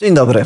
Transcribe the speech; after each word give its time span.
Dzień 0.00 0.14
dobry. 0.14 0.44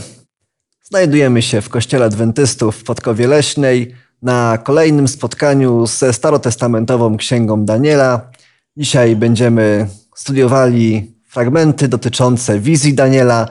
Znajdujemy 0.83 1.43
się 1.43 1.61
w 1.61 1.69
Kościele 1.69 2.05
Adwentystów 2.05 2.77
w 2.77 2.85
Podkowie 2.85 3.27
Leśnej 3.27 3.95
na 4.23 4.59
kolejnym 4.65 5.09
spotkaniu 5.09 5.87
ze 5.87 6.13
starotestamentową 6.13 7.17
Księgą 7.17 7.65
Daniela. 7.65 8.31
Dzisiaj 8.77 9.17
będziemy 9.17 9.87
studiowali 10.17 11.15
fragmenty 11.29 11.89
dotyczące 11.89 12.61
wizji 12.61 12.95
Daniela, 12.95 13.49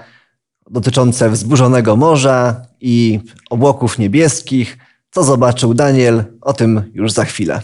dotyczące 0.69 1.29
wzburzonego 1.29 1.95
morza 1.95 2.61
i 2.81 3.19
obłoków 3.49 3.99
niebieskich. 3.99 4.77
Co 5.11 5.23
zobaczył 5.23 5.73
Daniel, 5.73 6.23
o 6.41 6.53
tym 6.53 6.91
już 6.93 7.11
za 7.11 7.25
chwilę. 7.25 7.61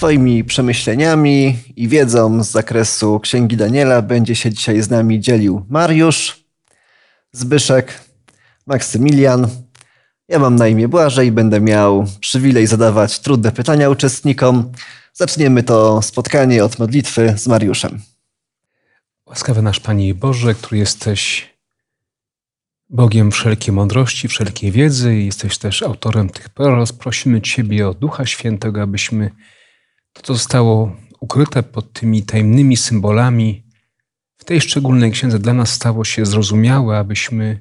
Swoimi 0.00 0.44
przemyśleniami 0.44 1.58
i 1.76 1.88
wiedzą 1.88 2.44
z 2.44 2.50
zakresu 2.50 3.20
Księgi 3.20 3.56
Daniela 3.56 4.02
będzie 4.02 4.34
się 4.34 4.50
dzisiaj 4.50 4.82
z 4.82 4.90
nami 4.90 5.20
dzielił 5.20 5.66
Mariusz, 5.68 6.44
Zbyszek, 7.32 8.00
Maksymilian. 8.66 9.48
Ja 10.28 10.38
mam 10.38 10.56
na 10.56 10.68
imię 10.68 10.88
Błażej 10.88 11.28
i 11.28 11.32
będę 11.32 11.60
miał 11.60 12.06
przywilej 12.20 12.66
zadawać 12.66 13.18
trudne 13.18 13.52
pytania 13.52 13.90
uczestnikom. 13.90 14.72
Zaczniemy 15.12 15.62
to 15.62 16.02
spotkanie 16.02 16.64
od 16.64 16.78
modlitwy 16.78 17.34
z 17.36 17.46
Mariuszem. 17.46 18.00
Łaskawy 19.26 19.62
nasz 19.62 19.80
Panie 19.80 20.14
Boże, 20.14 20.54
który 20.54 20.78
jesteś 20.78 21.50
Bogiem 22.88 23.30
wszelkiej 23.30 23.74
mądrości, 23.74 24.28
wszelkiej 24.28 24.72
wiedzy 24.72 25.16
jesteś 25.16 25.58
też 25.58 25.82
autorem 25.82 26.28
tych 26.28 26.48
proroc, 26.48 26.92
prosimy 26.92 27.40
Ciebie 27.40 27.88
o 27.88 27.94
Ducha 27.94 28.26
Świętego, 28.26 28.82
abyśmy 28.82 29.30
to, 30.12 30.22
co 30.22 30.34
zostało 30.34 30.96
ukryte 31.20 31.62
pod 31.62 31.92
tymi 31.92 32.22
tajemnymi 32.22 32.76
symbolami, 32.76 33.64
w 34.36 34.44
tej 34.44 34.60
szczególnej 34.60 35.12
księdze 35.12 35.38
dla 35.38 35.54
nas 35.54 35.72
stało 35.72 36.04
się 36.04 36.26
zrozumiałe, 36.26 36.98
abyśmy 36.98 37.60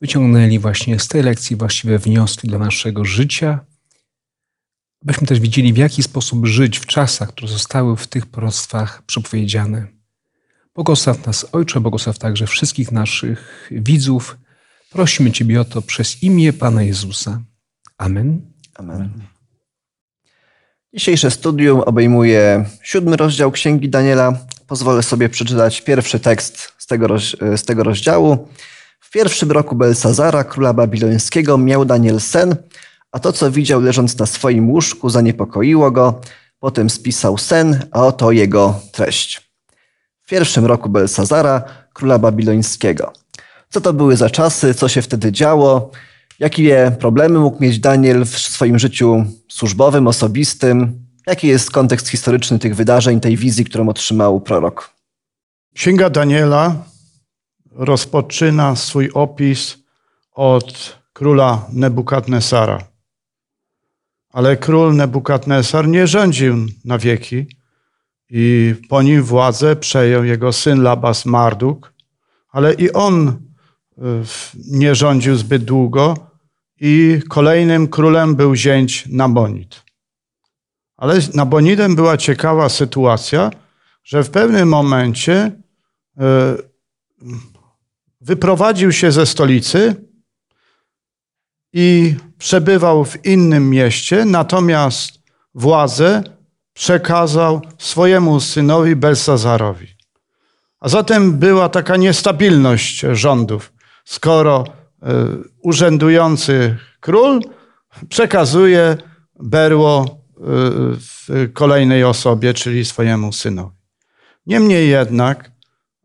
wyciągnęli 0.00 0.58
właśnie 0.58 0.98
z 0.98 1.08
tej 1.08 1.22
lekcji 1.22 1.56
właściwe 1.56 1.98
wnioski 1.98 2.48
dla 2.48 2.58
naszego 2.58 3.04
życia, 3.04 3.60
abyśmy 5.02 5.26
też 5.26 5.40
widzieli, 5.40 5.72
w 5.72 5.76
jaki 5.76 6.02
sposób 6.02 6.46
żyć 6.46 6.78
w 6.78 6.86
czasach, 6.86 7.28
które 7.28 7.48
zostały 7.48 7.96
w 7.96 8.06
tych 8.06 8.26
proroctwach 8.26 9.02
przepowiedziane. 9.02 9.86
Błogosław 10.74 11.26
nas, 11.26 11.46
Ojcze, 11.52 11.80
błogosław 11.80 12.18
także 12.18 12.46
wszystkich 12.46 12.92
naszych 12.92 13.70
widzów. 13.70 14.38
Prosimy 14.90 15.32
Ciebie 15.32 15.60
o 15.60 15.64
to 15.64 15.82
przez 15.82 16.22
imię 16.22 16.52
Pana 16.52 16.82
Jezusa. 16.82 17.42
Amen. 17.98 18.52
Amen. 18.74 19.31
Dzisiejsze 20.94 21.30
studium 21.30 21.80
obejmuje 21.80 22.64
siódmy 22.82 23.16
rozdział 23.16 23.50
Księgi 23.50 23.88
Daniela. 23.88 24.32
Pozwolę 24.66 25.02
sobie 25.02 25.28
przeczytać 25.28 25.80
pierwszy 25.80 26.20
tekst 26.20 26.72
z 26.78 26.86
tego, 26.86 27.06
z 27.56 27.64
tego 27.64 27.82
rozdziału. 27.82 28.48
W 29.00 29.10
pierwszym 29.10 29.52
roku 29.52 29.76
Belsazara, 29.76 30.44
króla 30.44 30.72
babilońskiego, 30.72 31.58
miał 31.58 31.84
Daniel 31.84 32.20
sen, 32.20 32.56
a 33.12 33.18
to, 33.18 33.32
co 33.32 33.50
widział 33.50 33.80
leżąc 33.80 34.18
na 34.18 34.26
swoim 34.26 34.70
łóżku, 34.70 35.10
zaniepokoiło 35.10 35.90
go. 35.90 36.20
Potem 36.58 36.90
spisał 36.90 37.38
sen, 37.38 37.86
a 37.90 38.06
oto 38.06 38.32
jego 38.32 38.80
treść. 38.92 39.50
W 40.22 40.28
pierwszym 40.28 40.66
roku 40.66 40.88
Belsazara, 40.88 41.62
króla 41.92 42.18
babilońskiego. 42.18 43.12
Co 43.70 43.80
to 43.80 43.92
były 43.92 44.16
za 44.16 44.30
czasy, 44.30 44.74
co 44.74 44.88
się 44.88 45.02
wtedy 45.02 45.32
działo? 45.32 45.90
Jakie 46.38 46.92
problemy 47.00 47.38
mógł 47.38 47.62
mieć 47.62 47.78
Daniel 47.78 48.24
w 48.24 48.38
swoim 48.38 48.78
życiu 48.78 49.24
służbowym, 49.48 50.06
osobistym? 50.06 51.06
Jaki 51.26 51.46
jest 51.46 51.70
kontekst 51.70 52.08
historyczny 52.08 52.58
tych 52.58 52.76
wydarzeń, 52.76 53.20
tej 53.20 53.36
wizji, 53.36 53.64
którą 53.64 53.88
otrzymał 53.88 54.40
prorok? 54.40 54.90
Księga 55.74 56.10
Daniela 56.10 56.84
rozpoczyna 57.70 58.76
swój 58.76 59.10
opis 59.14 59.78
od 60.32 60.98
króla 61.12 61.66
Nebukadnesara. 61.72 62.78
Ale 64.32 64.56
król 64.56 64.96
Nebukadnesar 64.96 65.88
nie 65.88 66.06
rządził 66.06 66.56
na 66.84 66.98
wieki 66.98 67.46
i 68.30 68.74
po 68.88 69.02
nim 69.02 69.22
władzę 69.22 69.76
przejął 69.76 70.24
jego 70.24 70.52
syn 70.52 70.82
Labas 70.82 71.26
Marduk, 71.26 71.92
ale 72.50 72.74
i 72.74 72.92
on 72.92 73.36
nie 74.70 74.94
rządził 74.94 75.36
zbyt 75.36 75.64
długo 75.64 76.16
i 76.80 77.20
kolejnym 77.28 77.88
królem 77.88 78.34
był 78.34 78.54
zięć 78.54 79.04
Nabonid. 79.06 79.82
Ale 80.96 81.20
z 81.20 81.34
Nabonidem 81.34 81.96
była 81.96 82.16
ciekawa 82.16 82.68
sytuacja, 82.68 83.50
że 84.04 84.24
w 84.24 84.30
pewnym 84.30 84.68
momencie 84.68 85.52
e, 86.18 86.56
wyprowadził 88.20 88.92
się 88.92 89.12
ze 89.12 89.26
stolicy 89.26 89.96
i 91.72 92.14
przebywał 92.38 93.04
w 93.04 93.26
innym 93.26 93.70
mieście, 93.70 94.24
natomiast 94.24 95.22
władzę 95.54 96.22
przekazał 96.72 97.62
swojemu 97.78 98.40
synowi 98.40 98.96
Belsazarowi. 98.96 99.86
A 100.80 100.88
zatem 100.88 101.38
była 101.38 101.68
taka 101.68 101.96
niestabilność 101.96 103.04
rządów. 103.12 103.72
Skoro 104.04 104.64
E, 105.02 105.26
urzędujący 105.62 106.76
król 107.00 107.40
przekazuje 108.08 108.96
berło 109.40 110.18
e, 111.30 111.48
kolejnej 111.48 112.04
osobie, 112.04 112.54
czyli 112.54 112.84
swojemu 112.84 113.32
synowi. 113.32 113.76
Niemniej 114.46 114.88
jednak 114.88 115.50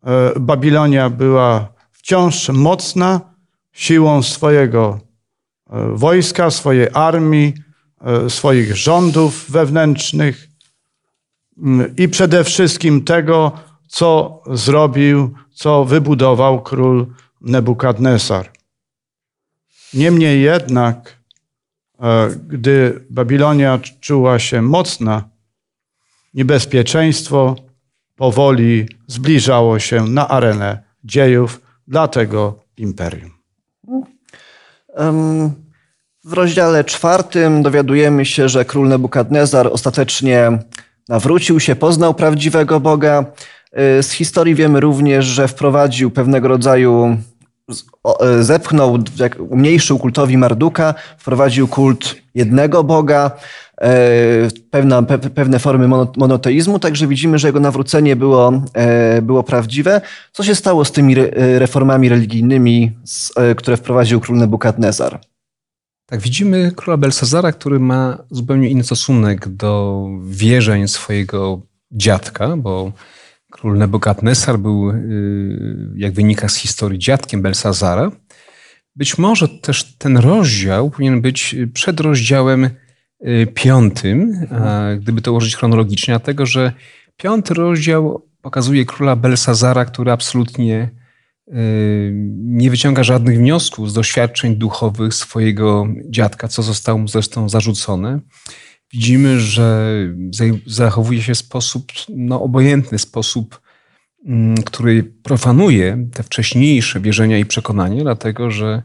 e, 0.04 0.40
Babilonia 0.40 1.10
była 1.10 1.68
wciąż 1.92 2.50
mocna 2.50 3.22
siłą 3.72 4.24
swojego 4.24 5.00
wojska, 5.94 6.52
swojej 6.52 6.88
armii, 6.94 7.54
swoich 8.28 8.76
rządów 8.76 9.52
wewnętrznych 9.52 10.48
i 11.98 12.10
przede 12.10 12.44
wszystkim 12.44 13.04
tego, 13.04 13.52
co 13.88 14.42
zrobił, 14.52 15.34
co 15.54 15.86
wybudował 15.86 16.62
król 16.62 17.08
Nebukadnesar. 17.42 18.52
Niemniej 19.94 20.42
jednak, 20.42 21.18
e, 22.00 22.30
gdy 22.48 23.06
Babilonia 23.10 23.80
czuła 24.00 24.40
się 24.40 24.62
mocna, 24.62 25.30
niebezpieczeństwo 26.34 27.56
powoli 28.16 28.90
zbliżało 29.08 29.80
się 29.80 30.04
na 30.04 30.28
arenę 30.28 30.84
dziejów 31.04 31.62
dla 31.88 32.08
tego 32.08 32.60
imperium. 32.78 33.32
W 36.24 36.34
rozdziale 36.34 36.84
czwartym 36.84 37.64
dowiadujemy 37.64 38.26
się, 38.26 38.50
że 38.50 38.66
król 38.66 38.88
Nebukadnezar 38.88 39.68
ostatecznie 39.68 40.60
nawrócił 41.10 41.60
się, 41.60 41.76
poznał 41.76 42.14
prawdziwego 42.14 42.80
Boga. 42.80 43.26
E, 43.78 44.04
z 44.04 44.12
historii 44.12 44.56
wiemy 44.56 44.80
również, 44.80 45.26
że 45.26 45.48
wprowadził 45.48 46.12
pewnego 46.12 46.48
rodzaju 46.48 47.18
E, 48.20 48.44
zepchnął, 48.44 48.98
umniejszył 49.50 50.00
kultowi 50.00 50.38
Marduka, 50.38 50.94
wprowadził 51.18 51.68
kult 51.68 52.16
jednego 52.36 52.84
Boga, 52.84 53.32
e, 53.82 53.92
pewna, 54.72 55.04
pewne 55.36 55.60
formy 55.60 55.88
monoteizmu, 56.18 56.80
także 56.80 57.08
widzimy, 57.08 57.40
że 57.40 57.48
jego 57.48 57.60
nawrócenie 57.60 58.16
było, 58.16 58.64
było 59.22 59.44
prawdziwe. 59.44 60.02
Co 60.32 60.44
się 60.44 60.56
stało 60.56 60.86
z 60.86 60.92
tymi 60.92 61.16
reformami 61.58 62.10
religijnymi, 62.10 62.92
które 63.58 63.78
wprowadził 63.78 64.20
król 64.20 64.38
Nebukadnezar? 64.38 65.20
Tak, 66.06 66.22
widzimy 66.22 66.72
króla 66.76 66.98
Belsazara, 66.98 67.52
który 67.52 67.80
ma 67.80 68.18
zupełnie 68.32 68.70
inny 68.70 68.84
stosunek 68.84 69.48
do 69.48 70.06
wierzeń 70.28 70.88
swojego 70.88 71.62
dziadka, 71.92 72.58
bo 72.58 72.92
Król 73.52 73.78
Nebukadnesar 73.78 74.60
był, 74.60 74.90
y, 74.90 75.90
jak 75.96 76.14
wynika 76.14 76.50
z 76.50 76.56
historii, 76.56 77.00
dziadkiem 77.00 77.42
Belsazara. 77.42 78.12
Być 78.96 79.18
może 79.18 79.50
też 79.50 79.98
ten 79.98 80.18
rozdział 80.18 80.90
powinien 80.90 81.22
być 81.22 81.56
przed 81.74 82.00
rozdziałem 82.00 82.64
y, 82.66 83.48
piątym, 83.54 84.48
gdyby 85.00 85.22
to 85.22 85.32
ułożyć 85.32 85.56
chronologicznie, 85.56 86.12
dlatego 86.12 86.46
że 86.46 86.74
piąty 87.18 87.54
rozdział 87.54 88.28
pokazuje 88.42 88.86
króla 88.86 89.16
Belsazara, 89.16 89.86
który 89.86 90.12
absolutnie 90.12 90.90
y, 91.48 92.12
nie 92.36 92.70
wyciąga 92.70 93.04
żadnych 93.04 93.38
wniosków 93.38 93.92
z 93.92 93.94
doświadczeń 93.94 94.56
duchowych 94.56 95.14
swojego 95.14 95.88
dziadka, 96.10 96.48
co 96.48 96.64
zostało 96.64 97.00
mu 97.00 97.08
zresztą 97.08 97.50
zarzucone 97.50 98.20
widzimy, 98.92 99.40
że 99.40 99.98
zachowuje 100.66 101.22
się 101.22 101.34
w 101.34 101.38
sposób 101.38 101.92
no, 102.10 102.42
obojętny, 102.42 103.00
sposób 103.00 103.62
mm, 104.26 104.58
który 104.58 105.04
profanuje 105.04 106.08
te 106.14 106.24
wcześniejsze 106.24 107.00
wierzenia 107.00 107.38
i 107.38 107.46
przekonania, 107.46 108.04
dlatego 108.04 108.52
że 108.52 108.84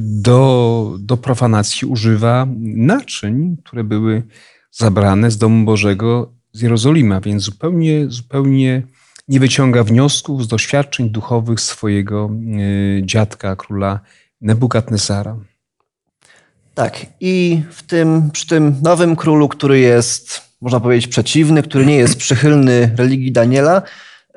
do, 0.00 0.96
do 0.98 1.16
profanacji 1.16 1.88
używa 1.88 2.46
naczyń, 2.60 3.56
które 3.64 3.84
były 3.84 4.22
zabrane 4.70 5.30
z 5.30 5.38
domu 5.38 5.64
Bożego 5.64 6.32
z 6.52 6.62
Jerozolima, 6.62 7.20
więc 7.20 7.42
zupełnie, 7.42 8.10
zupełnie 8.10 8.82
nie 9.28 9.40
wyciąga 9.40 9.84
wniosków 9.84 10.44
z 10.44 10.48
doświadczeń 10.48 11.10
duchowych 11.10 11.60
swojego 11.60 12.30
y, 12.98 13.02
dziadka, 13.04 13.56
króla 13.56 14.00
Nebukadnesara. 14.40 15.36
Tak, 16.74 17.06
i 17.20 17.62
w 17.70 17.82
tym, 17.82 18.30
przy 18.30 18.46
tym 18.46 18.76
nowym 18.82 19.16
królu, 19.16 19.48
który 19.48 19.78
jest, 19.78 20.42
można 20.60 20.80
powiedzieć, 20.80 21.06
przeciwny, 21.06 21.62
który 21.62 21.86
nie 21.86 21.96
jest 21.96 22.16
przychylny 22.16 22.90
religii 22.96 23.32
Daniela, 23.32 23.82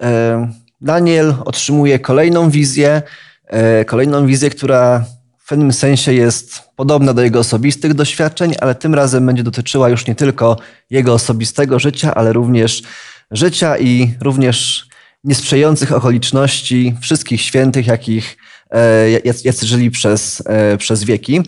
e, 0.02 0.52
Daniel 0.82 1.36
otrzymuje 1.46 2.00
kolejną 2.00 2.50
wizję, 2.50 3.02
e, 3.48 3.86
kolejną 3.86 4.26
wizję, 4.28 4.50
która 4.50 5.06
w 5.38 5.50
pewnym 5.50 5.74
sensie 5.74 6.14
jest 6.14 6.62
podobna 6.76 7.14
do 7.14 7.22
jego 7.22 7.40
osobistych 7.40 7.94
doświadczeń, 7.94 8.54
ale 8.62 8.76
tym 8.76 8.96
razem 8.96 9.26
będzie 9.26 9.44
dotyczyła 9.44 9.90
już 9.90 10.08
nie 10.08 10.16
tylko 10.16 10.58
jego 10.90 11.14
osobistego 11.14 11.80
życia, 11.80 12.16
ale 12.16 12.34
również 12.34 12.84
życia 13.32 13.78
i 13.78 14.14
również 14.22 14.88
niesprzyjających 15.24 15.92
okoliczności 15.92 16.96
wszystkich 17.02 17.42
świętych, 17.42 17.88
jakich 17.88 18.38
e, 18.72 19.10
jacy 19.44 19.68
żyli 19.68 19.92
przez, 19.92 20.44
przez 20.78 21.04
wieki. 21.04 21.42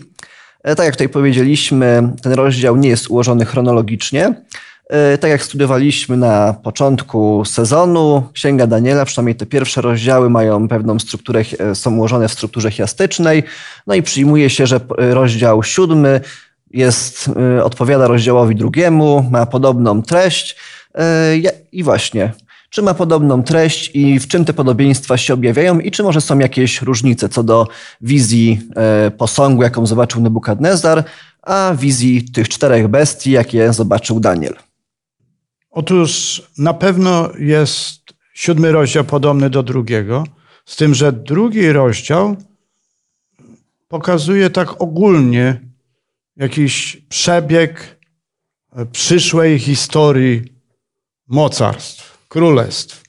E, 0.62 0.76
tak 0.76 0.86
jak 0.86 0.94
tutaj 0.94 1.08
powiedzieliśmy, 1.08 2.12
ten 2.22 2.32
rozdział 2.32 2.76
nie 2.76 2.88
jest 2.88 3.10
ułożony 3.10 3.44
chronologicznie. 3.44 4.34
Tak 5.20 5.30
jak 5.30 5.42
studiowaliśmy 5.42 6.16
na 6.16 6.54
początku 6.62 7.44
sezonu, 7.44 8.22
Księga 8.32 8.66
Daniela, 8.66 9.04
przynajmniej 9.04 9.34
te 9.34 9.46
pierwsze 9.46 9.80
rozdziały 9.80 10.30
mają 10.30 10.68
pewną 10.68 10.98
strukturę, 10.98 11.42
są 11.74 11.96
ułożone 11.96 12.28
w 12.28 12.32
strukturze 12.32 12.70
chiastycznej. 12.70 13.42
No 13.86 13.94
i 13.94 14.02
przyjmuje 14.02 14.50
się, 14.50 14.66
że 14.66 14.80
rozdział 14.98 15.62
siódmy 15.62 16.20
jest, 16.70 17.30
odpowiada 17.62 18.06
rozdziałowi 18.06 18.56
drugiemu, 18.56 19.28
ma 19.30 19.46
podobną 19.46 20.02
treść. 20.02 20.56
I 21.72 21.82
właśnie, 21.82 22.32
czy 22.70 22.82
ma 22.82 22.94
podobną 22.94 23.42
treść 23.42 23.90
i 23.94 24.20
w 24.20 24.28
czym 24.28 24.44
te 24.44 24.52
podobieństwa 24.52 25.16
się 25.16 25.34
objawiają 25.34 25.80
i 25.80 25.90
czy 25.90 26.02
może 26.02 26.20
są 26.20 26.38
jakieś 26.38 26.82
różnice 26.82 27.28
co 27.28 27.42
do 27.42 27.68
wizji 28.00 28.60
e, 28.76 29.10
posągu, 29.10 29.62
jaką 29.62 29.86
zobaczył 29.86 30.20
Nebukadnezar, 30.20 31.04
a 31.42 31.74
wizji 31.78 32.24
tych 32.24 32.48
czterech 32.48 32.88
bestii, 32.88 33.30
jakie 33.30 33.72
zobaczył 33.72 34.20
Daniel. 34.20 34.56
Otóż 35.70 36.42
na 36.58 36.74
pewno 36.74 37.30
jest 37.38 38.00
siódmy 38.34 38.72
rozdział 38.72 39.04
podobny 39.04 39.50
do 39.50 39.62
drugiego, 39.62 40.24
z 40.64 40.76
tym, 40.76 40.94
że 40.94 41.12
drugi 41.12 41.72
rozdział 41.72 42.36
pokazuje 43.88 44.50
tak 44.50 44.82
ogólnie 44.82 45.60
jakiś 46.36 46.96
przebieg 47.08 47.98
e, 48.72 48.86
przyszłej 48.86 49.58
historii 49.58 50.42
mocarstw 51.28 52.09
królestw. 52.30 53.02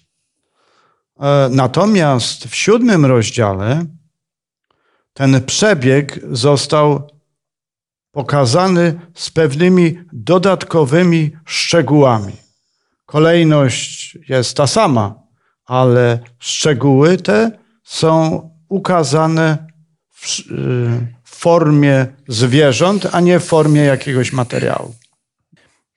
E, 1.20 1.50
natomiast 1.52 2.48
w 2.48 2.56
siódmym 2.56 3.06
rozdziale 3.06 3.86
ten 5.14 5.44
przebieg 5.44 6.20
został 6.32 7.10
pokazany 8.12 9.00
z 9.16 9.30
pewnymi 9.30 10.00
dodatkowymi 10.14 11.32
szczegółami. 11.46 12.34
Kolejność 13.06 14.18
jest 14.30 14.58
ta 14.58 14.68
sama, 14.68 15.16
ale 15.66 16.20
szczegóły 16.40 17.18
te 17.18 17.52
są 17.84 18.50
ukazane 18.70 19.68
w, 20.10 20.26
w 21.24 21.36
formie 21.36 22.08
zwierząt, 22.28 23.08
a 23.12 23.20
nie 23.20 23.40
w 23.40 23.46
formie 23.46 23.82
jakiegoś 23.82 24.34
materiału. 24.34 24.96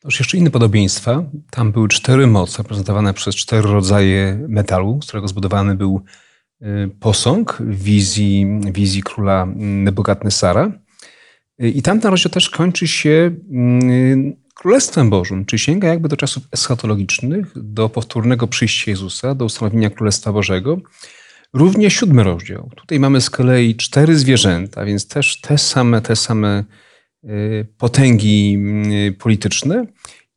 Już 0.05 0.19
jeszcze 0.19 0.39
inne 0.39 0.51
podobieństwa. 0.51 1.25
Tam 1.51 1.73
były 1.73 1.89
cztery 1.89 2.27
moce 2.27 2.63
reprezentowane 2.63 3.15
przez 3.15 3.37
cztery 3.37 3.63
rodzaje 3.63 4.45
metalu, 4.49 5.01
z 5.03 5.07
którego 5.07 5.29
zbudowany 5.29 5.75
był 5.75 6.01
y, 6.63 6.91
posąg 7.01 7.59
wizji, 7.61 8.61
wizji 8.73 9.03
króla 9.03 9.47
Nebukadnesara. 9.57 10.73
Y, 11.63 11.69
I 11.69 11.83
tamten 11.83 12.11
rozdział 12.11 12.33
też 12.33 12.51
kończy 12.51 12.89
się 12.89 13.11
y, 13.11 14.37
Królestwem 14.55 15.11
Bożym, 15.11 15.45
czy 15.45 15.59
sięga 15.59 15.89
jakby 15.89 16.09
do 16.09 16.17
czasów 16.17 16.49
eschatologicznych, 16.53 17.53
do 17.57 17.89
powtórnego 17.89 18.47
przyjścia 18.47 18.91
Jezusa, 18.91 19.35
do 19.35 19.45
ustanowienia 19.45 19.91
Królestwa 19.91 20.33
Bożego. 20.33 20.79
Również 21.53 21.95
siódmy 21.95 22.25
rozdział. 22.25 22.71
Tutaj 22.77 23.01
mamy 23.01 23.21
z 23.21 23.31
kolei 23.31 23.77
cztery 23.77 24.17
zwierzęta, 24.17 24.85
więc 24.85 25.09
też 25.09 25.41
te 25.41 25.59
same, 25.59 26.01
te 26.01 26.17
same 26.17 26.65
potęgi 27.79 28.59
y, 29.09 29.13
polityczne 29.13 29.87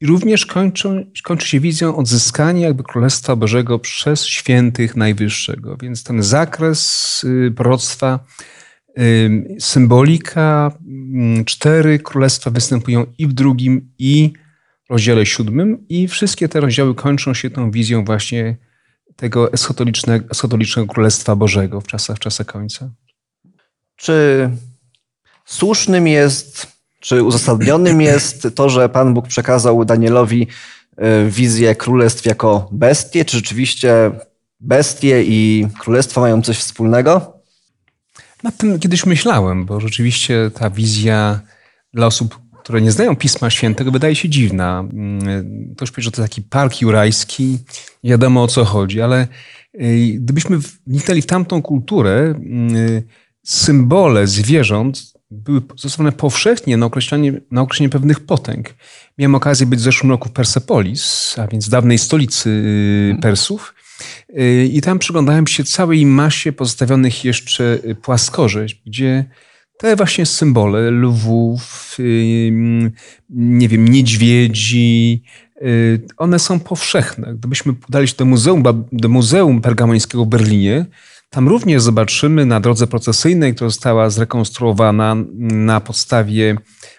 i 0.02 0.06
również 0.06 0.46
kończą, 0.46 1.06
kończy 1.24 1.48
się 1.48 1.60
wizją 1.60 1.96
odzyskania 1.96 2.68
jakby 2.68 2.84
Królestwa 2.84 3.36
Bożego 3.36 3.80
przez 3.80 4.26
świętych 4.26 4.96
Najwyższego. 4.96 5.78
Więc 5.82 6.04
ten 6.04 6.24
zakres 6.24 7.24
y, 7.24 7.54
proroctwa, 7.56 8.20
symbolika, 9.60 10.78
cztery 11.46 12.00
królestwa 12.00 12.52
występują 12.52 13.06
i 13.18 13.28
w 13.28 13.34
drugim, 13.34 13.92
i 14.00 14.34
w 14.86 14.90
rozdziale 14.90 15.26
siódmym 15.26 15.86
i 15.90 16.08
wszystkie 16.08 16.50
te 16.50 16.60
rozdziały 16.60 16.96
kończą 16.96 17.34
się 17.34 17.50
tą 17.50 17.72
wizją 17.72 18.06
właśnie 18.06 18.58
tego 19.16 19.54
eschatologicznego, 19.54 20.30
eschatologicznego 20.32 20.94
Królestwa 20.94 21.36
Bożego 21.36 21.82
w 21.82 21.88
czasach, 21.88 22.18
w 22.18 22.20
czasach 22.20 22.48
końca. 22.48 22.90
Czy 23.96 24.50
słusznym 25.46 26.08
jest 26.08 26.77
czy 27.00 27.24
uzasadnionym 27.24 28.02
jest 28.02 28.48
to, 28.56 28.70
że 28.70 28.90
Pan 28.90 29.14
Bóg 29.14 29.28
przekazał 29.28 29.86
Danielowi 29.86 30.48
e, 30.98 31.26
wizję 31.30 31.76
królestw 31.76 32.26
jako 32.26 32.70
bestie? 32.72 33.26
Czy 33.26 33.38
rzeczywiście 33.38 34.12
bestie 34.60 35.24
i 35.24 35.68
królestwa 35.80 36.22
mają 36.22 36.42
coś 36.42 36.58
wspólnego? 36.58 37.34
Nad 38.44 38.58
tym 38.58 38.80
kiedyś 38.80 39.06
myślałem, 39.06 39.66
bo 39.66 39.80
rzeczywiście 39.80 40.52
ta 40.54 40.70
wizja 40.70 41.40
dla 41.94 42.08
osób, 42.08 42.40
które 42.64 42.82
nie 42.82 42.92
znają 42.92 43.16
Pisma 43.16 43.50
Świętego, 43.50 43.92
wydaje 43.92 44.16
się 44.16 44.30
dziwna. 44.30 44.80
Mm, 44.80 45.74
ktoś 45.76 45.92
powie, 45.92 46.04
że 46.04 46.12
to 46.12 46.22
taki 46.22 46.42
park 46.42 46.82
jurajski, 46.82 47.58
wiadomo 48.04 48.44
o 48.44 48.48
co 48.48 48.66
chodzi, 48.66 49.02
ale 49.02 49.28
e, 49.74 49.98
gdybyśmy 50.14 50.58
wniknęli 50.88 51.22
w 51.22 51.26
tamtą 51.26 51.62
kulturę, 51.62 52.20
mm, 52.20 53.02
symbole 53.46 54.28
zwierząt 54.28 55.17
były 55.32 55.62
stosowane 55.78 56.12
powszechnie 56.12 56.78
na 56.78 56.86
określenie, 56.86 57.34
na 57.52 57.62
określenie 57.62 57.90
pewnych 57.90 58.20
potęg. 58.20 58.76
Miałem 59.18 59.36
okazję 59.36 59.66
być 59.66 59.80
w 59.80 59.84
zeszłym 59.84 60.12
roku 60.12 60.30
w 60.30 60.32
Persepolis, 60.32 61.36
a 61.40 61.48
więc 61.48 61.70
dawnej 61.70 61.98
stolicy 61.98 62.50
y, 62.50 63.06
mhm. 63.06 63.22
Persów. 63.22 63.76
Y, 64.40 64.70
I 64.72 64.82
tam 64.82 65.00
przyglądałem 65.00 65.48
się 65.48 65.64
całej 65.64 66.06
masie 66.06 66.52
pozostawionych 66.52 67.26
jeszcze 67.26 67.80
y, 67.86 67.96
płaskorzeźb, 67.96 68.78
gdzie 68.86 69.26
te 69.80 69.96
właśnie 69.96 70.26
symbole 70.26 70.92
lwów, 70.92 71.98
nie 73.30 73.70
wiem, 73.70 73.88
niedźwiedzi, 73.88 75.24
one 76.18 76.40
są 76.40 76.60
powszechne. 76.60 77.34
Gdybyśmy 77.36 77.74
udali 77.90 78.08
się 78.08 78.14
do 78.18 78.26
Muzeum, 78.26 78.64
do 78.92 79.10
Muzeum 79.10 79.62
Pergamońskiego 79.62 80.26
w 80.26 80.28
Berlinie, 80.28 80.86
tam 81.30 81.48
również 81.48 81.82
zobaczymy 81.82 82.46
na 82.46 82.60
drodze 82.60 82.88
procesyjnej, 82.88 83.56
która 83.56 83.70
została 83.70 84.10
zrekonstruowana 84.10 85.16
na 85.40 85.82
podstawie 85.82 86.56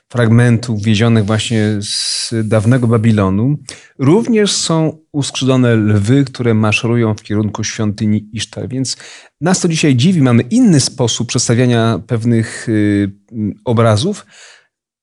fragmentów 0.09 0.83
wiezionych 0.83 1.25
właśnie 1.25 1.79
z 1.81 2.35
dawnego 2.45 2.87
Babilonu, 2.87 3.57
również 3.99 4.53
są 4.53 4.99
uskrzydlone 5.13 5.77
lwy, 5.77 6.25
które 6.25 6.55
maszerują 6.55 7.15
w 7.15 7.23
kierunku 7.23 7.65
świątyni 7.65 8.29
Isztar. 8.33 8.69
Więc 8.69 8.97
nas 9.41 9.61
to 9.61 9.69
dzisiaj 9.69 9.97
dziwi. 9.97 10.23
Mamy 10.23 10.43
inny 10.43 10.81
sposób 10.81 11.29
przedstawiania 11.29 12.01
pewnych 12.07 12.69
y, 12.69 13.13
obrazów. 13.65 14.27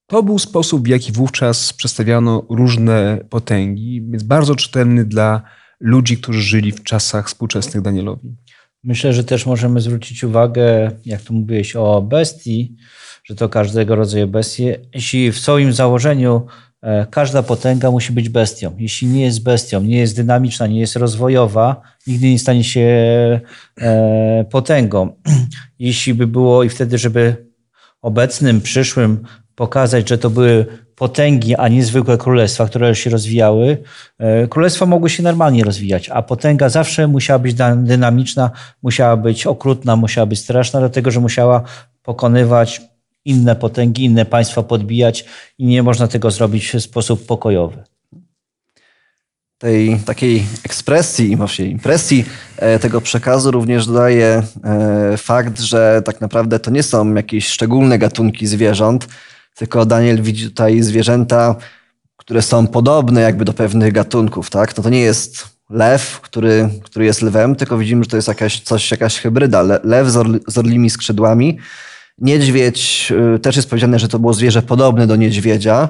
To 0.08 0.24
był 0.24 0.40
sposób, 0.40 0.86
w 0.86 0.88
jaki 0.88 1.12
wówczas 1.12 1.74
przedstawiano 1.74 2.46
różne 2.50 3.26
potęgi, 3.30 4.02
więc 4.10 4.24
bardzo 4.24 4.56
czytelny 4.56 5.06
dla 5.06 5.42
ludzi, 5.80 6.18
którzy 6.18 6.42
żyli 6.42 6.72
w 6.72 6.84
czasach 6.84 7.28
współczesnych 7.28 7.84
Danielowi. 7.84 8.36
Myślę, 8.86 9.14
że 9.14 9.24
też 9.24 9.46
możemy 9.46 9.82
zwrócić 9.82 10.24
uwagę, 10.24 10.92
jak 11.06 11.22
tu 11.22 11.34
mówiłeś 11.34 11.76
o 11.76 12.02
bestii, 12.02 12.76
że 13.24 13.36
to 13.36 13.50
każdego 13.50 13.96
rodzaju 13.96 14.28
bestie. 14.28 14.80
Jeśli 14.94 15.32
w 15.32 15.40
swoim 15.40 15.74
założeniu 15.74 16.46
e, 16.82 17.08
każda 17.12 17.44
potęga 17.44 17.92
musi 17.92 18.14
być 18.14 18.30
bestią. 18.30 18.76
Jeśli 18.80 19.08
nie 19.08 19.26
jest 19.26 19.44
bestią, 19.44 19.82
nie 19.82 19.98
jest 19.98 20.16
dynamiczna, 20.16 20.68
nie 20.68 20.80
jest 20.80 20.96
rozwojowa, 20.96 21.82
nigdy 22.08 22.30
nie 22.30 22.40
stanie 22.40 22.64
się 22.64 22.82
e, 23.82 24.46
potęgą. 24.52 25.16
Jeśli 25.80 26.14
by 26.14 26.28
było 26.28 26.64
i 26.64 26.70
wtedy, 26.70 26.98
żeby 26.98 27.46
obecnym, 28.02 28.62
przyszłym 28.62 29.24
pokazać, 29.56 30.10
że 30.10 30.18
to 30.18 30.30
były 30.30 30.66
potęgi, 30.96 31.56
a 31.56 31.68
nie 31.68 31.86
zwykłe 31.86 32.18
królestwa, 32.18 32.66
które 32.66 32.96
się 32.96 33.10
rozwijały. 33.10 33.78
E, 34.18 34.48
królestwa 34.48 34.86
mogły 34.86 35.10
się 35.10 35.24
normalnie 35.24 35.64
rozwijać, 35.64 36.10
a 36.10 36.22
potęga 36.22 36.70
zawsze 36.70 37.08
musiała 37.08 37.40
być 37.40 37.56
dynamiczna, 37.76 38.52
musiała 38.84 39.18
być 39.18 39.48
okrutna, 39.48 39.96
musiała 39.96 40.26
być 40.26 40.40
straszna, 40.40 40.80
dlatego 40.80 41.12
że 41.12 41.20
musiała 41.20 41.62
pokonywać 42.04 42.82
inne 43.26 43.56
potęgi, 43.56 44.04
inne 44.04 44.26
państwa 44.26 44.64
podbijać 44.64 45.26
i 45.58 45.66
nie 45.66 45.84
można 45.84 46.08
tego 46.08 46.32
zrobić 46.32 46.72
w 46.72 46.82
sposób 46.82 47.26
pokojowy 47.26 47.84
tej 49.58 50.00
takiej 50.06 50.46
ekspresji 50.66 51.36
właśnie 51.36 51.66
impresji 51.66 52.26
e, 52.58 52.80
tego 52.80 53.02
przekazu 53.02 53.52
również 53.52 53.86
dodaje 53.86 54.44
fakt, 55.18 55.60
że 55.60 56.02
tak 56.06 56.22
naprawdę 56.22 56.60
to 56.60 56.72
nie 56.72 56.84
są 56.84 57.14
jakieś 57.14 57.48
szczególne 57.48 58.00
gatunki 58.00 58.48
zwierząt, 58.48 59.08
tylko 59.56 59.86
Daniel 59.86 60.22
widzi 60.22 60.46
tutaj 60.46 60.82
zwierzęta, 60.82 61.56
które 62.18 62.42
są 62.42 62.68
podobne 62.68 63.22
jakby 63.22 63.46
do 63.46 63.54
pewnych 63.54 63.94
gatunków, 63.94 64.50
tak? 64.50 64.78
No 64.78 64.84
to 64.84 64.90
nie 64.90 65.00
jest 65.00 65.48
lew, 65.70 66.22
który, 66.22 66.70
który 66.84 67.06
jest 67.06 67.22
lwem, 67.22 67.56
tylko 67.56 67.78
widzimy, 67.78 68.04
że 68.04 68.10
to 68.10 68.16
jest 68.16 68.28
jakaś, 68.28 68.60
coś, 68.60 68.92
jakaś 68.92 69.20
hybryda. 69.20 69.62
Lew 69.84 70.10
z, 70.10 70.44
z 70.48 70.58
orlimi 70.58 70.90
skrzydłami. 70.90 71.58
Niedźwiedź, 72.18 73.14
e, 73.36 73.40
też 73.40 73.56
jest 73.56 73.70
powiedziane, 73.70 74.00
że 74.00 74.08
to 74.08 74.20
było 74.20 74.34
zwierzę 74.34 74.62
podobne 74.62 75.08
do 75.08 75.16
niedźwiedzia. 75.16 75.90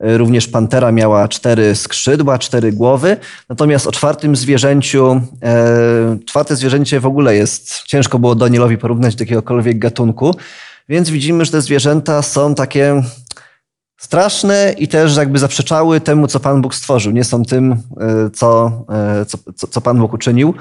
E, 0.00 0.18
również 0.18 0.48
pantera 0.48 0.92
miała 0.92 1.28
cztery 1.28 1.74
skrzydła, 1.74 2.38
cztery 2.38 2.72
głowy. 2.72 3.16
Natomiast 3.48 3.86
o 3.86 3.92
czwartym 3.92 4.36
zwierzęciu, 4.36 5.20
e, 5.42 6.18
czwarte 6.26 6.56
zwierzęcie 6.56 7.00
w 7.00 7.06
ogóle 7.06 7.36
jest, 7.36 7.82
ciężko 7.82 8.18
było 8.18 8.34
Danielowi 8.34 8.78
porównać 8.78 9.14
do 9.14 9.22
jakiegokolwiek 9.22 9.78
gatunku. 9.78 10.34
Więc 10.88 11.10
widzimy, 11.10 11.44
że 11.44 11.52
te 11.52 11.62
zwierzęta 11.62 12.22
są 12.22 12.54
takie 12.54 13.02
straszne 13.98 14.74
i 14.78 14.88
też 14.88 15.16
jakby 15.16 15.38
zaprzeczały 15.38 16.00
temu, 16.00 16.26
co 16.26 16.40
Pan 16.40 16.62
Bóg 16.62 16.74
stworzył. 16.74 17.12
Nie 17.12 17.24
są 17.24 17.44
tym, 17.44 17.72
e, 17.72 18.30
co, 18.30 18.72
co, 19.56 19.66
co 19.66 19.80
Pan 19.80 19.98
Bóg 19.98 20.12
uczynił. 20.12 20.54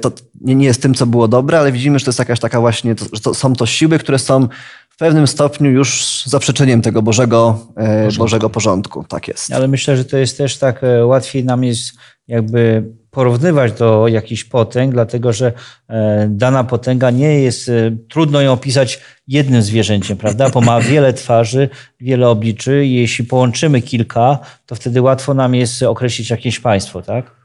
To 0.00 0.12
nie, 0.40 0.54
nie 0.54 0.66
jest 0.66 0.82
tym, 0.82 0.94
co 0.94 1.06
było 1.06 1.28
dobre, 1.28 1.58
ale 1.58 1.72
widzimy, 1.72 1.98
że 1.98 2.04
to 2.04 2.08
jest 2.08 2.18
jakaś 2.18 2.40
taka 2.40 2.60
właśnie, 2.60 2.94
że 3.12 3.20
to, 3.20 3.34
są 3.34 3.52
to 3.52 3.66
siły, 3.66 3.98
które 3.98 4.18
są 4.18 4.48
w 4.88 4.96
pewnym 4.98 5.26
stopniu 5.26 5.70
już 5.70 6.22
zaprzeczeniem 6.26 6.82
tego 6.82 7.02
Bożego, 7.02 7.66
e, 7.76 7.84
porządku. 7.86 8.18
Bożego 8.18 8.50
porządku. 8.50 9.04
Tak 9.08 9.28
jest. 9.28 9.52
Ale 9.52 9.68
myślę, 9.68 9.96
że 9.96 10.04
to 10.04 10.16
jest 10.16 10.38
też 10.38 10.56
tak, 10.56 10.84
e, 10.84 11.06
łatwiej 11.06 11.44
nam 11.44 11.64
jest 11.64 11.92
jakby 12.28 12.84
porównywać 13.10 13.72
do 13.72 14.08
jakichś 14.08 14.44
potęg, 14.44 14.92
dlatego 14.92 15.32
że 15.32 15.52
e, 15.88 16.26
dana 16.30 16.64
potęga 16.64 17.10
nie 17.10 17.40
jest, 17.40 17.70
trudno 18.08 18.40
ją 18.40 18.52
opisać 18.52 19.00
jednym 19.28 19.62
zwierzęciem, 19.62 20.16
prawda? 20.16 20.50
Bo 20.50 20.60
ma 20.60 20.80
wiele 20.80 21.12
twarzy, 21.12 21.68
wiele 22.00 22.28
obliczy 22.28 22.86
jeśli 22.86 23.24
połączymy 23.24 23.82
kilka, 23.82 24.38
to 24.66 24.74
wtedy 24.74 25.02
łatwo 25.02 25.34
nam 25.34 25.54
jest 25.54 25.82
określić 25.82 26.30
jakieś 26.30 26.60
państwo, 26.60 27.02
tak? 27.02 27.37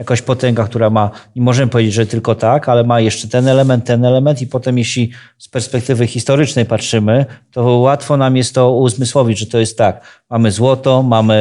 Jakaś 0.00 0.22
potęga, 0.22 0.64
która 0.64 0.90
ma, 0.90 1.10
nie 1.36 1.42
możemy 1.42 1.70
powiedzieć, 1.70 1.94
że 1.94 2.06
tylko 2.06 2.34
tak, 2.34 2.68
ale 2.68 2.84
ma 2.84 3.00
jeszcze 3.00 3.28
ten 3.28 3.48
element, 3.48 3.84
ten 3.84 4.04
element 4.04 4.42
i 4.42 4.46
potem 4.46 4.78
jeśli 4.78 5.10
z 5.38 5.48
perspektywy 5.48 6.06
historycznej 6.06 6.64
patrzymy, 6.66 7.26
to 7.50 7.62
łatwo 7.62 8.16
nam 8.16 8.36
jest 8.36 8.54
to 8.54 8.74
uzmysłowić, 8.74 9.38
że 9.38 9.46
to 9.46 9.58
jest 9.58 9.78
tak. 9.78 10.00
Mamy 10.30 10.50
złoto, 10.50 11.02
mamy 11.02 11.34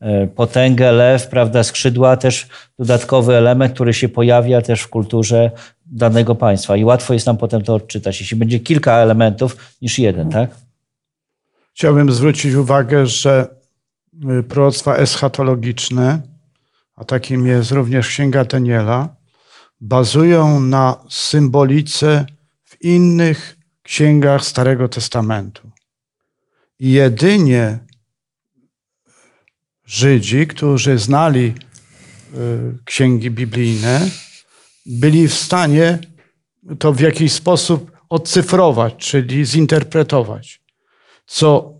e, 0.00 0.26
potęgę, 0.26 0.92
lew, 0.92 1.28
prawda, 1.28 1.62
skrzydła, 1.62 2.16
też 2.16 2.46
dodatkowy 2.78 3.34
element, 3.34 3.74
który 3.74 3.94
się 3.94 4.08
pojawia 4.08 4.62
też 4.62 4.80
w 4.80 4.88
kulturze 4.88 5.50
danego 5.86 6.34
państwa 6.34 6.76
i 6.76 6.84
łatwo 6.84 7.14
jest 7.14 7.26
nam 7.26 7.36
potem 7.36 7.62
to 7.62 7.74
odczytać, 7.74 8.20
jeśli 8.20 8.36
będzie 8.36 8.60
kilka 8.60 8.96
elementów 8.96 9.56
niż 9.82 9.98
jeden, 9.98 10.30
tak? 10.30 10.50
Chciałbym 11.74 12.12
zwrócić 12.12 12.54
uwagę, 12.54 13.06
że 13.06 13.46
y, 14.38 14.42
proroctwa 14.42 14.96
eschatologiczne 14.96 16.20
a 16.98 17.04
takim 17.04 17.46
jest 17.46 17.70
również 17.70 18.08
Księga 18.08 18.44
Daniela, 18.44 19.16
bazują 19.80 20.60
na 20.60 21.04
symbolice 21.10 22.26
w 22.64 22.82
innych 22.84 23.56
księgach 23.82 24.44
Starego 24.44 24.88
Testamentu. 24.88 25.70
I 26.78 26.90
jedynie 26.92 27.78
Żydzi, 29.84 30.46
którzy 30.46 30.98
znali 30.98 31.54
y, 32.34 32.78
księgi 32.84 33.30
biblijne, 33.30 34.08
byli 34.86 35.28
w 35.28 35.34
stanie 35.34 35.98
to 36.78 36.92
w 36.92 37.00
jakiś 37.00 37.32
sposób 37.32 37.92
odcyfrować, 38.08 38.94
czyli 38.96 39.46
zinterpretować, 39.46 40.62
co 41.26 41.74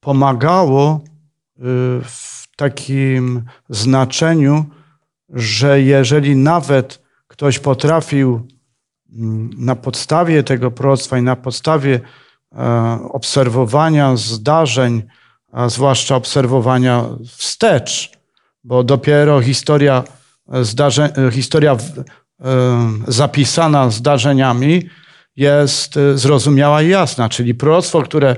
pomagało 0.00 1.04
y, 1.04 1.60
w 2.04 2.33
takim 2.56 3.44
znaczeniu, 3.68 4.64
że 5.28 5.82
jeżeli 5.82 6.36
nawet 6.36 7.02
ktoś 7.26 7.58
potrafił 7.58 8.48
mm, 9.12 9.50
na 9.58 9.76
podstawie 9.76 10.42
tego 10.42 10.70
proroctwa 10.70 11.18
i 11.18 11.22
na 11.22 11.36
podstawie 11.36 12.00
e, 12.52 12.98
obserwowania 13.12 14.16
zdarzeń, 14.16 15.02
a 15.52 15.68
zwłaszcza 15.68 16.16
obserwowania 16.16 17.04
wstecz, 17.26 18.10
bo 18.64 18.84
dopiero 18.84 19.40
historia, 19.40 20.04
zdarzeń, 20.62 21.10
historia 21.32 21.72
e, 21.72 21.76
zapisana 23.08 23.90
zdarzeniami 23.90 24.88
jest 25.36 25.94
zrozumiała 26.14 26.82
i 26.82 26.88
jasna, 26.88 27.28
czyli 27.28 27.54
proroctwo, 27.54 28.02
które 28.02 28.36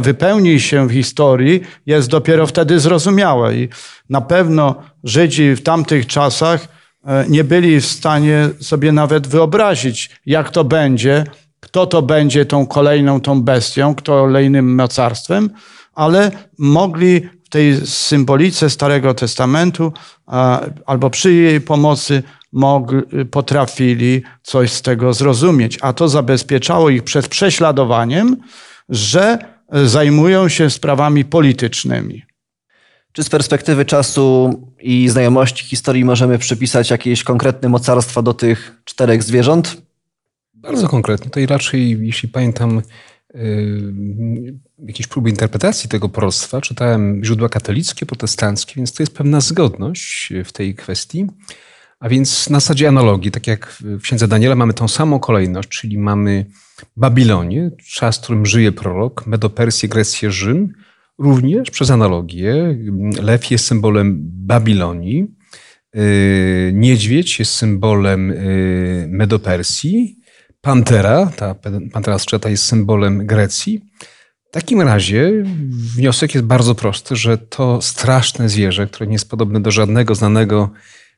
wypełni 0.00 0.60
się 0.60 0.88
w 0.88 0.92
historii, 0.92 1.60
jest 1.86 2.08
dopiero 2.08 2.46
wtedy 2.46 2.80
zrozumiałe. 2.80 3.56
I 3.56 3.68
na 4.10 4.20
pewno 4.20 4.74
Żydzi 5.04 5.54
w 5.54 5.62
tamtych 5.62 6.06
czasach 6.06 6.68
e, 7.04 7.24
nie 7.28 7.44
byli 7.44 7.80
w 7.80 7.86
stanie 7.86 8.48
sobie 8.60 8.92
nawet 8.92 9.26
wyobrazić, 9.26 10.10
jak 10.26 10.50
to 10.50 10.64
będzie, 10.64 11.24
kto 11.60 11.86
to 11.86 12.02
będzie 12.02 12.46
tą 12.46 12.66
kolejną, 12.66 13.20
tą 13.20 13.42
bestią, 13.42 13.94
kolejnym 13.94 14.74
mocarstwem, 14.74 15.50
ale 15.94 16.30
mogli 16.58 17.20
w 17.44 17.48
tej 17.48 17.86
symbolice 17.86 18.70
Starego 18.70 19.14
Testamentu 19.14 19.92
albo 20.86 21.10
przy 21.10 21.32
jej 21.32 21.60
pomocy 21.60 22.22
mogli, 22.52 23.02
potrafili 23.30 24.22
coś 24.42 24.72
z 24.72 24.82
tego 24.82 25.12
zrozumieć, 25.12 25.78
a 25.82 25.92
to 25.92 26.08
zabezpieczało 26.08 26.90
ich 26.90 27.02
przed 27.02 27.28
prześladowaniem, 27.28 28.36
że 28.88 29.38
zajmują 29.84 30.48
się 30.48 30.70
sprawami 30.70 31.24
politycznymi. 31.24 32.22
Czy 33.12 33.24
z 33.24 33.28
perspektywy 33.28 33.84
czasu 33.84 34.52
i 34.80 35.08
znajomości 35.08 35.64
historii 35.64 36.04
możemy 36.04 36.38
przypisać 36.38 36.90
jakieś 36.90 37.24
konkretne 37.24 37.68
mocarstwa 37.68 38.22
do 38.22 38.34
tych 38.34 38.80
czterech 38.84 39.22
zwierząt? 39.22 39.82
Bardzo 40.54 40.88
konkretnie. 40.88 41.24
Tutaj 41.24 41.46
raczej, 41.46 42.06
jeśli 42.06 42.28
pamiętam, 42.28 42.82
yy, 43.34 44.54
jakieś 44.86 45.06
próby 45.06 45.30
interpretacji 45.30 45.88
tego 45.88 46.08
proroctwa, 46.08 46.60
czytałem 46.60 47.24
źródła 47.24 47.48
katolickie, 47.48 48.06
protestanckie, 48.06 48.72
więc 48.76 48.92
to 48.92 49.02
jest 49.02 49.14
pewna 49.14 49.40
zgodność 49.40 50.32
w 50.44 50.52
tej 50.52 50.74
kwestii. 50.74 51.26
A 52.00 52.08
więc 52.08 52.50
na 52.50 52.60
zasadzie 52.60 52.88
analogii, 52.88 53.30
tak 53.30 53.46
jak 53.46 53.66
w 53.80 54.00
księdze 54.02 54.28
Daniela 54.28 54.54
mamy 54.54 54.74
tą 54.74 54.88
samą 54.88 55.20
kolejność, 55.20 55.68
czyli 55.68 55.98
mamy 55.98 56.46
Babilonię, 56.96 57.70
czas, 57.94 58.18
w 58.18 58.20
którym 58.20 58.46
żyje 58.46 58.72
prorok, 58.72 59.26
Medopersję, 59.26 59.88
Grecję, 59.88 60.30
Rzym, 60.30 60.72
również 61.18 61.70
przez 61.70 61.90
analogię. 61.90 62.78
Lew 63.22 63.50
jest 63.50 63.64
symbolem 63.64 64.16
Babilonii, 64.20 65.26
y, 65.96 66.70
niedźwiedź 66.74 67.38
jest 67.38 67.52
symbolem 67.52 68.30
y, 68.30 69.06
Medopersji, 69.08 70.18
pantera, 70.60 71.26
ta 71.36 71.54
pantera 71.92 72.18
skrzata 72.18 72.48
jest 72.48 72.64
symbolem 72.64 73.26
Grecji. 73.26 73.80
W 74.48 74.50
takim 74.50 74.80
razie 74.80 75.32
wniosek 75.96 76.34
jest 76.34 76.46
bardzo 76.46 76.74
prosty, 76.74 77.16
że 77.16 77.38
to 77.38 77.82
straszne 77.82 78.48
zwierzę, 78.48 78.86
które 78.86 79.06
nie 79.06 79.12
jest 79.12 79.30
podobne 79.30 79.60
do 79.60 79.70
żadnego 79.70 80.14
znanego 80.14 80.70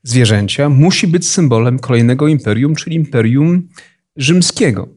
zwierzęcia, 0.03 0.69
musi 0.69 1.07
być 1.07 1.29
symbolem 1.29 1.79
kolejnego 1.79 2.29
imperium, 2.29 2.75
czyli 2.75 2.97
imperium 2.97 3.69
rzymskiego. 4.17 4.89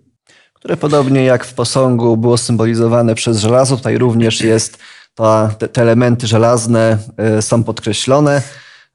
Które 0.54 0.78
podobnie 0.78 1.24
jak 1.24 1.46
w 1.46 1.54
posągu 1.54 2.18
było 2.18 2.38
symbolizowane 2.38 3.16
przez 3.16 3.40
żelazo, 3.40 3.78
tutaj 3.78 3.98
również 3.98 4.42
jest, 4.42 4.78
to, 5.16 5.50
te, 5.58 5.68
te 5.68 5.82
elementy 5.82 6.28
żelazne 6.28 6.98
e, 7.18 7.42
są 7.42 7.64
podkreślone. 7.64 8.42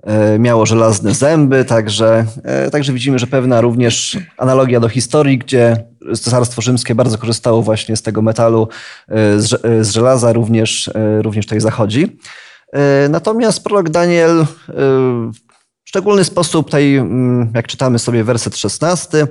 E, 0.03 0.39
miało 0.39 0.67
żelazne 0.67 1.15
zęby, 1.15 1.65
także, 1.65 2.27
e, 2.45 2.71
także 2.71 2.93
widzimy, 2.93 3.19
że 3.19 3.27
pewna 3.27 3.61
również 3.61 4.19
analogia 4.37 4.81
do 4.81 4.89
historii, 4.89 5.39
gdzie 5.39 5.85
Cesarstwo 6.15 6.63
Rzymskie 6.63 6.95
bardzo 6.95 7.19
korzystało 7.19 7.63
właśnie 7.63 7.97
z 7.97 8.03
tego 8.03 8.23
metalu, 8.23 8.69
z, 9.37 9.63
z 9.87 9.91
żelaza, 9.91 10.33
również, 10.33 10.91
również 11.23 11.47
tutaj 11.47 11.61
zachodzi. 11.61 12.19
Natomiast 13.09 13.65
prorok 13.65 13.89
Daniel 13.89 14.47
szczególny 15.89 16.25
sposób, 16.25 16.67
tutaj, 16.67 16.97
mm, 16.97 17.51
jak 17.55 17.67
czytamy 17.67 17.99
sobie 17.99 18.25
werset 18.25 18.57
16, 18.57 19.27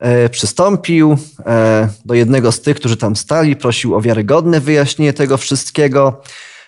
e, 0.00 0.28
przystąpił 0.28 1.18
e, 1.46 1.88
do 2.04 2.14
jednego 2.14 2.52
z 2.52 2.60
tych, 2.60 2.76
którzy 2.76 2.96
tam 2.96 3.16
stali, 3.16 3.56
prosił 3.56 3.94
o 3.94 4.00
wiarygodne 4.00 4.60
wyjaśnienie 4.60 5.12
tego 5.12 5.36
wszystkiego. 5.36 6.22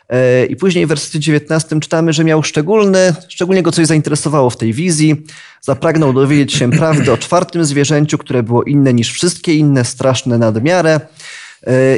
E, 0.09 0.47
I 0.47 0.57
później 0.57 0.87
w 0.87 0.89
wersecie 0.89 1.21
19 1.21 1.81
czytamy, 1.81 2.13
że 2.13 2.25
miał 2.25 2.43
szczególny, 2.43 3.15
szczególnie 3.29 3.63
go 3.63 3.73
coś 3.73 3.87
zainteresowało 3.87 4.51
w 4.51 4.57
tej 4.57 4.73
wizji. 4.73 5.17
Zapragnął 5.61 6.13
dowiedzieć 6.13 6.53
się 6.53 6.71
prawdy 6.71 7.13
o 7.13 7.19
czwartym 7.19 7.65
zwierzęciu, 7.65 8.19
które 8.19 8.43
było 8.43 8.63
inne 8.63 8.95
niż 8.95 9.13
wszystkie 9.13 9.55
inne, 9.55 9.85
straszne 9.85 10.39
nadmiarę. 10.39 11.01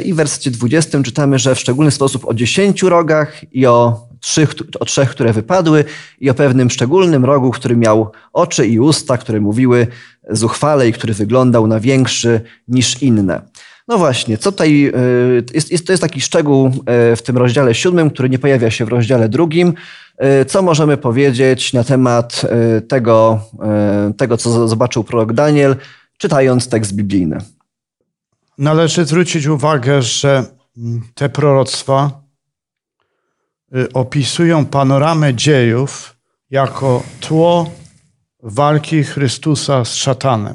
I 0.05 0.13
w 0.13 0.15
wersecie 0.15 0.51
20 0.51 1.03
czytamy, 1.03 1.39
że 1.39 1.55
w 1.55 1.59
szczególny 1.59 1.91
sposób 1.91 2.25
o 2.25 2.33
dziesięciu 2.33 2.89
rogach 2.89 3.53
i 3.53 3.65
o 3.65 4.07
trzech, 4.23 4.53
o 4.79 4.85
trzech, 4.85 5.09
które 5.09 5.33
wypadły 5.33 5.85
i 6.19 6.29
o 6.29 6.33
pewnym 6.33 6.69
szczególnym 6.69 7.25
rogu, 7.25 7.51
który 7.51 7.75
miał 7.75 8.11
oczy 8.33 8.67
i 8.67 8.79
usta, 8.79 9.17
które 9.17 9.41
mówiły 9.41 9.87
zuchwale 10.29 10.87
i 10.87 10.93
który 10.93 11.13
wyglądał 11.13 11.67
na 11.67 11.79
większy 11.79 12.41
niż 12.67 13.01
inne. 13.01 13.41
No 13.87 13.97
właśnie, 13.97 14.37
co 14.37 14.51
tutaj, 14.51 14.91
jest, 15.53 15.71
jest, 15.71 15.87
to 15.87 15.93
jest 15.93 16.03
taki 16.03 16.21
szczegół 16.21 16.71
w 17.15 17.21
tym 17.21 17.37
rozdziale 17.37 17.75
siódmym, 17.75 18.09
który 18.09 18.29
nie 18.29 18.39
pojawia 18.39 18.71
się 18.71 18.85
w 18.85 18.89
rozdziale 18.89 19.29
drugim. 19.29 19.73
Co 20.47 20.61
możemy 20.61 20.97
powiedzieć 20.97 21.73
na 21.73 21.83
temat 21.83 22.41
tego, 22.87 23.39
tego 24.17 24.37
co 24.37 24.67
zobaczył 24.67 25.03
prorok 25.03 25.33
Daniel, 25.33 25.75
czytając 26.17 26.69
tekst 26.69 26.93
biblijny? 26.93 27.37
Należy 28.57 29.05
zwrócić 29.05 29.45
uwagę, 29.45 30.01
że 30.01 30.45
te 31.13 31.29
proroctwa 31.29 32.22
opisują 33.93 34.65
panoramę 34.65 35.33
dziejów 35.33 36.15
jako 36.49 37.03
tło 37.19 37.71
walki 38.43 39.03
Chrystusa 39.03 39.85
z 39.85 39.93
szatanem. 39.93 40.53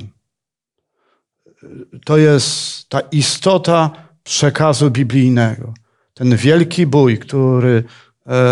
To 2.05 2.17
jest 2.17 2.89
ta 2.89 3.01
istota 3.01 3.91
przekazu 4.23 4.91
biblijnego. 4.91 5.75
Ten 6.15 6.37
wielki 6.37 6.87
bój, 6.87 7.19
który 7.19 7.85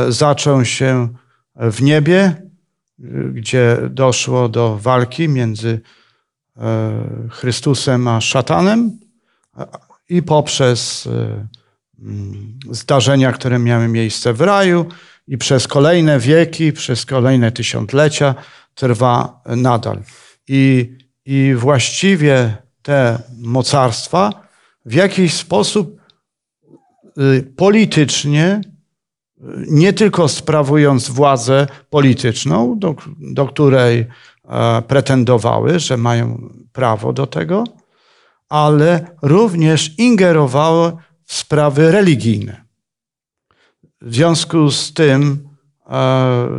zaczął 0.09 0.65
się 0.65 1.09
w 1.57 1.83
niebie, 1.83 2.43
gdzie 3.33 3.79
doszło 3.91 4.49
do 4.49 4.79
walki 4.79 5.29
między 5.29 5.81
Chrystusem 7.31 8.09
a 8.09 8.21
szatanem 8.21 8.99
i 10.09 10.23
poprzez 10.23 11.09
zdarzenia, 12.71 13.33
które 13.33 13.59
miały 13.59 13.89
miejsce 13.89 14.33
w 14.33 14.41
raju 14.41 14.87
i 15.29 15.39
przez 15.39 15.69
kolejne 15.69 16.19
wieki, 16.19 16.73
przez 16.73 17.07
kolejne 17.07 17.53
tysiąclecia 17.53 18.35
trwa 18.75 19.41
nadal. 19.47 20.03
I, 20.49 20.95
i 21.25 21.55
właściwie 21.57 22.57
te 22.83 23.19
mocarstwa 23.39 24.31
w 24.85 24.95
jakiś 24.95 25.35
sposób 25.35 26.01
politycznie, 27.57 28.61
nie 29.71 29.93
tylko 29.93 30.29
sprawując 30.29 31.09
władzę 31.09 31.67
polityczną, 31.91 32.79
do, 32.79 32.95
do 33.21 33.47
której 33.47 34.07
pretendowały, 34.89 35.81
że 35.81 35.97
mają 35.97 36.51
prawo 36.73 37.13
do 37.13 37.27
tego, 37.27 37.65
ale 38.49 39.07
również 39.23 39.99
ingerowały 39.99 40.93
sprawy 41.27 41.93
religijne. 41.93 42.65
W 44.01 44.15
związku 44.15 44.71
z 44.71 44.95
tym 44.95 45.49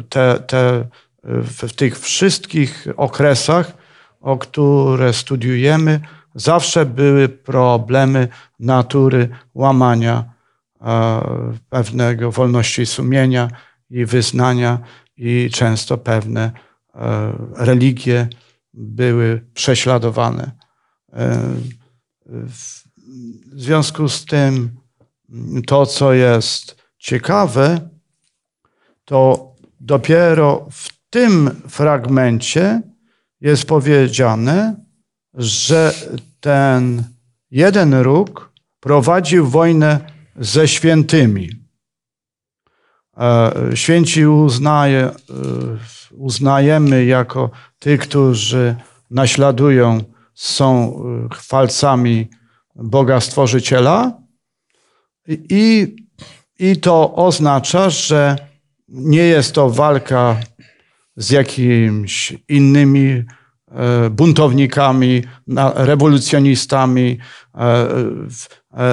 te, 0.09 0.39
te, 0.47 0.87
w 1.23 1.73
tych 1.75 1.99
wszystkich 1.99 2.87
okresach, 2.97 3.73
o 4.21 4.37
które 4.37 5.13
studiujemy, 5.13 5.99
zawsze 6.35 6.85
były 6.85 7.29
problemy 7.29 8.27
natury 8.59 9.29
łamania 9.53 10.23
pewnego 11.69 12.31
wolności 12.31 12.85
sumienia 12.85 13.47
i 13.89 14.05
wyznania, 14.05 14.79
i 15.17 15.49
często 15.53 15.97
pewne 15.97 16.51
religie 17.55 18.27
były 18.73 19.45
prześladowane. 19.53 20.51
W 23.53 23.61
związku 23.61 24.09
z 24.09 24.25
tym, 24.25 24.71
to 25.67 25.85
co 25.85 26.13
jest 26.13 26.75
ciekawe, 26.97 27.89
to 29.05 29.51
dopiero 29.79 30.67
w 30.71 30.89
tym 31.09 31.61
fragmencie 31.67 32.81
jest 33.41 33.65
powiedziane, 33.65 34.75
że 35.33 35.93
ten 36.39 37.03
jeden 37.51 37.93
róg 37.93 38.51
prowadził 38.79 39.47
wojnę 39.47 39.99
ze 40.35 40.67
świętymi. 40.67 41.49
Święci 43.73 44.27
uznaje, 44.27 45.11
uznajemy 46.11 47.05
jako 47.05 47.51
tych, 47.79 48.01
którzy 48.01 48.75
naśladują, 49.11 50.03
są 50.33 50.99
chwalcami 51.33 52.29
Boga 52.77 53.21
Stworzyciela. 53.21 54.21
I, 55.49 55.95
I 56.59 56.77
to 56.77 57.15
oznacza, 57.15 57.89
że 57.89 58.35
nie 58.87 59.23
jest 59.23 59.53
to 59.53 59.69
walka 59.69 60.37
z 61.15 61.29
jakimiś 61.29 62.33
innymi 62.49 63.23
buntownikami, 64.11 65.23
rewolucjonistami, 65.75 67.17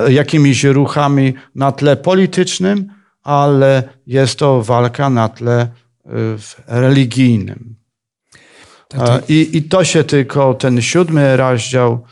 jakimiś 0.09 0.65
ruchami 0.65 1.35
na 1.55 1.73
tle 1.73 1.97
politycznym, 1.97 2.93
ale 3.23 3.83
jest 4.07 4.39
to 4.39 4.63
walka 4.63 5.11
na 5.11 5.29
tle 5.29 5.69
religijnym. 6.67 7.77
I, 9.29 9.51
I 9.53 9.63
to 9.63 9.85
się 9.85 10.05
tylko, 10.05 10.55
ten 10.55 10.83
siódmy 10.83 11.37
rozdział 11.37 12.05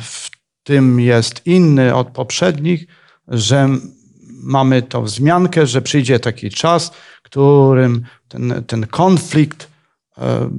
w 0.00 0.33
tym 0.64 1.00
jest 1.00 1.46
inny 1.46 1.94
od 1.94 2.08
poprzednich, 2.08 2.86
że 3.28 3.68
mamy 4.42 4.82
tą 4.82 5.02
wzmiankę, 5.02 5.66
że 5.66 5.82
przyjdzie 5.82 6.20
taki 6.20 6.50
czas, 6.50 6.90
którym 7.22 8.02
ten, 8.28 8.64
ten 8.66 8.86
konflikt 8.86 9.68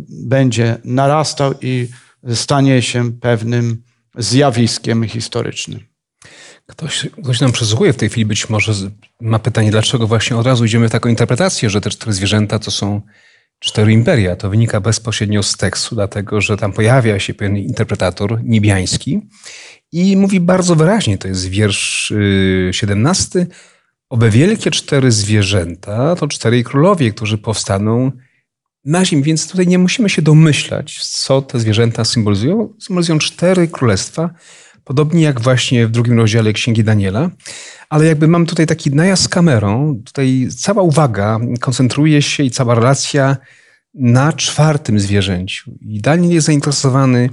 będzie 0.10 0.78
narastał 0.84 1.54
i 1.62 1.88
stanie 2.34 2.82
się 2.82 3.12
pewnym 3.12 3.84
zjawiskiem 4.18 5.08
historycznym. 5.08 5.80
Ktoś, 6.66 7.08
ktoś 7.24 7.42
nam 7.42 7.52
przesłuchuje 7.52 7.94
w 7.94 7.98
tej 7.98 8.10
chwili, 8.10 8.26
być 8.26 8.50
może 8.50 8.74
ma 9.22 9.40
pytanie, 9.40 9.72
dlaczego 9.72 10.08
właśnie 10.08 10.38
od 10.38 10.46
razu 10.46 10.66
idziemy 10.66 10.90
w 10.90 10.92
taką 10.92 11.10
interpretację, 11.10 11.70
że 11.70 11.82
te 11.82 11.90
cztery 11.90 12.14
zwierzęta 12.14 12.60
to 12.60 12.72
są 12.72 13.02
cztery 13.60 13.94
imperia. 13.94 14.36
To 14.36 14.50
wynika 14.50 14.82
bezpośrednio 14.82 15.44
z 15.44 15.58
tekstu, 15.58 15.96
dlatego 15.96 16.42
że 16.42 16.58
tam 16.58 16.74
pojawia 16.74 17.20
się 17.20 17.34
pewien 17.34 17.58
interpretator 17.58 18.44
niebiański 18.44 19.22
i 19.96 20.18
mówi 20.18 20.40
bardzo 20.40 20.76
wyraźnie, 20.76 21.18
to 21.18 21.28
jest 21.28 21.46
wiersz 21.46 22.14
17, 22.72 23.48
owe 24.10 24.30
wielkie 24.30 24.72
cztery 24.72 25.12
zwierzęta 25.12 26.16
to 26.16 26.28
czterej 26.28 26.64
królowie, 26.64 27.12
którzy 27.12 27.38
powstaną 27.38 28.12
na 28.86 29.06
ziemi, 29.06 29.24
więc 29.24 29.48
tutaj 29.52 29.68
nie 29.68 29.80
musimy 29.80 30.10
się 30.10 30.22
domyślać, 30.22 31.08
co 31.08 31.42
te 31.42 31.60
zwierzęta 31.60 32.06
symbolizują. 32.06 32.74
Symbolizują 32.80 33.20
cztery 33.20 33.68
królestwa, 33.68 34.30
podobnie 34.84 35.22
jak 35.22 35.42
właśnie 35.42 35.88
w 35.88 35.92
drugim 35.92 36.20
rozdziale 36.20 36.54
Księgi 36.54 36.84
Daniela. 36.84 37.30
Ale 37.90 38.06
jakby 38.06 38.28
mam 38.28 38.46
tutaj 38.46 38.68
taki 38.68 38.92
najazd 38.92 39.24
z 39.24 39.28
kamerą, 39.28 40.02
tutaj 40.06 40.48
cała 40.58 40.82
uwaga 40.82 41.40
koncentruje 41.60 42.22
się 42.22 42.44
i 42.44 42.52
cała 42.52 42.76
relacja 42.76 43.38
na 43.94 44.34
czwartym 44.34 45.00
zwierzęciu. 45.00 45.72
I 45.82 46.02
Daniel 46.02 46.32
jest 46.32 46.48
zainteresowany 46.48 47.30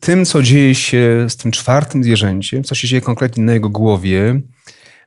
tym, 0.00 0.24
co 0.24 0.42
dzieje 0.42 0.74
się 0.74 1.26
z 1.28 1.36
tym 1.36 1.52
czwartym 1.52 2.04
zwierzęciem, 2.04 2.64
co 2.64 2.74
się 2.74 2.88
dzieje 2.88 3.00
konkretnie 3.00 3.44
na 3.44 3.52
jego 3.52 3.68
głowie. 3.68 4.40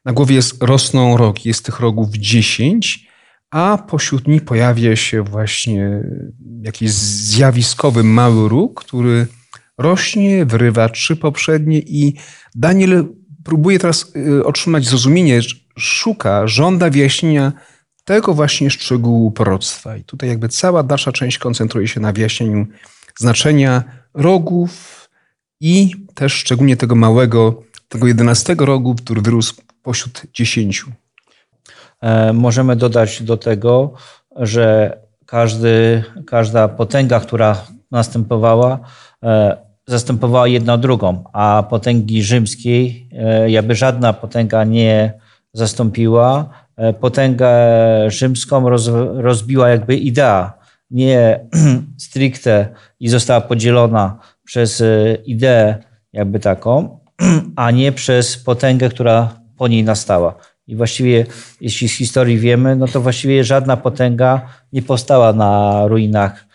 Na 0.05 0.13
głowie 0.13 0.35
jest, 0.35 0.63
rosną 0.63 1.17
rogi, 1.17 1.49
jest 1.49 1.65
tych 1.65 1.79
rogów 1.79 2.09
dziesięć, 2.11 3.07
a 3.51 3.77
pośród 3.87 4.27
nich 4.27 4.45
pojawia 4.45 4.95
się 4.95 5.23
właśnie 5.23 6.03
jakiś 6.61 6.91
zjawiskowy 6.91 8.03
mały 8.03 8.49
róg, 8.49 8.83
który 8.83 9.27
rośnie, 9.77 10.45
wyrywa 10.45 10.89
trzy 10.89 11.15
poprzednie 11.15 11.79
i 11.79 12.15
Daniel 12.55 13.07
próbuje 13.43 13.79
teraz 13.79 14.11
y, 14.15 14.45
otrzymać 14.45 14.85
zrozumienie, 14.85 15.41
szuka, 15.77 16.47
żąda 16.47 16.89
wyjaśnienia 16.89 17.53
tego 18.05 18.33
właśnie 18.33 18.69
szczegółu 18.69 19.31
proroctwa. 19.31 19.97
I 19.97 20.03
tutaj 20.03 20.29
jakby 20.29 20.49
cała 20.49 20.83
dalsza 20.83 21.11
część 21.11 21.37
koncentruje 21.37 21.87
się 21.87 21.99
na 21.99 22.13
wyjaśnieniu 22.13 22.67
znaczenia 23.17 23.83
rogów 24.15 25.09
i 25.61 25.91
też 26.15 26.33
szczególnie 26.33 26.77
tego 26.77 26.95
małego, 26.95 27.63
tego 27.89 28.07
jedenastego 28.07 28.65
rogu, 28.65 28.95
który 28.95 29.21
wyrósł 29.21 29.55
pośród 29.83 30.21
dziesięciu. 30.33 30.91
E, 32.01 32.33
możemy 32.33 32.75
dodać 32.75 33.23
do 33.23 33.37
tego, 33.37 33.93
że 34.35 34.97
każdy, 35.25 36.03
każda 36.27 36.67
potęga, 36.67 37.19
która 37.19 37.65
następowała, 37.91 38.79
e, 39.23 39.57
zastępowała 39.87 40.47
jedna 40.47 40.77
drugą, 40.77 41.23
a 41.33 41.63
potęgi 41.69 42.23
rzymskiej 42.23 43.09
e, 43.11 43.49
jakby 43.51 43.75
żadna 43.75 44.13
potęga 44.13 44.63
nie 44.63 45.13
zastąpiła. 45.53 46.49
Potęgę 46.99 47.49
rzymską 48.07 48.69
roz, 48.69 48.89
rozbiła 49.13 49.69
jakby 49.69 49.95
idea, 49.97 50.53
nie 50.91 51.39
stricte 51.97 52.69
i 52.99 53.09
została 53.09 53.41
podzielona 53.41 54.19
przez 54.43 54.81
e, 54.81 55.15
ideę 55.25 55.83
jakby 56.13 56.39
taką, 56.39 56.99
a 57.55 57.71
nie 57.71 57.91
przez 57.91 58.37
potęgę, 58.37 58.89
która 58.89 59.39
po 59.57 59.67
niej 59.67 59.83
nastała. 59.83 60.35
I 60.67 60.75
właściwie, 60.75 61.25
jeśli 61.61 61.89
z 61.89 61.93
historii 61.93 62.39
wiemy, 62.39 62.75
no 62.75 62.87
to 62.87 63.01
właściwie 63.01 63.43
żadna 63.43 63.77
potęga 63.77 64.41
nie 64.73 64.81
powstała 64.81 65.33
na 65.33 65.81
ruinach 65.87 66.45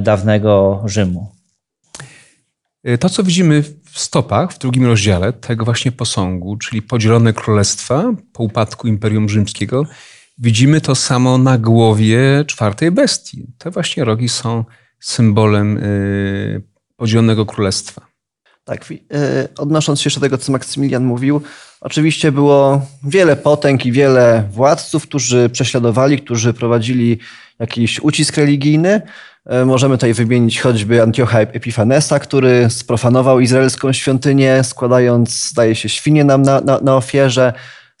dawnego 0.00 0.82
Rzymu. 0.84 1.32
E, 2.84 2.98
to, 2.98 3.08
co 3.08 3.22
widzimy 3.24 3.62
w 3.62 3.98
stopach 3.98 4.52
w 4.52 4.58
drugim 4.58 4.86
rozdziale 4.86 5.32
tego 5.32 5.64
właśnie 5.64 5.92
posągu, 5.92 6.56
czyli 6.56 6.82
podzielone 6.82 7.32
królestwa 7.32 8.12
po 8.32 8.42
upadku 8.42 8.88
Imperium 8.88 9.28
Rzymskiego, 9.28 9.86
widzimy 10.38 10.80
to 10.80 10.94
samo 10.94 11.38
na 11.38 11.58
głowie 11.58 12.44
czwartej 12.46 12.90
bestii. 12.90 13.46
Te 13.58 13.70
właśnie 13.70 14.04
rogi 14.04 14.28
są 14.28 14.64
symbolem 15.00 15.78
e, 15.78 15.80
podzielonego 16.96 17.46
królestwa. 17.46 18.06
Tak, 18.64 18.84
e, 19.14 19.48
odnosząc 19.58 20.00
się 20.00 20.06
jeszcze 20.06 20.20
do 20.20 20.26
tego, 20.26 20.38
co 20.38 20.52
Maksymilian 20.52 21.04
mówił, 21.04 21.42
oczywiście 21.80 22.32
było 22.32 22.86
wiele 23.04 23.36
potęg 23.36 23.86
i 23.86 23.92
wiele 23.92 24.48
władców, 24.52 25.02
którzy 25.02 25.48
prześladowali, 25.48 26.18
którzy 26.18 26.54
prowadzili 26.54 27.18
jakiś 27.58 28.00
ucisk 28.00 28.36
religijny, 28.36 29.02
E, 29.46 29.64
możemy 29.64 29.94
tutaj 29.94 30.14
wymienić 30.14 30.60
choćby 30.60 31.02
Antiocha 31.02 31.40
Epifanesa, 31.40 32.18
który 32.18 32.70
sprofanował 32.70 33.40
izraelską 33.40 33.92
świątynię, 33.92 34.64
składając, 34.64 35.48
zdaje 35.48 35.74
się, 35.74 35.88
świnie 35.88 36.24
nam 36.24 36.42
na, 36.42 36.60
na, 36.60 36.80
na 36.80 36.96
ofierze. 36.96 37.52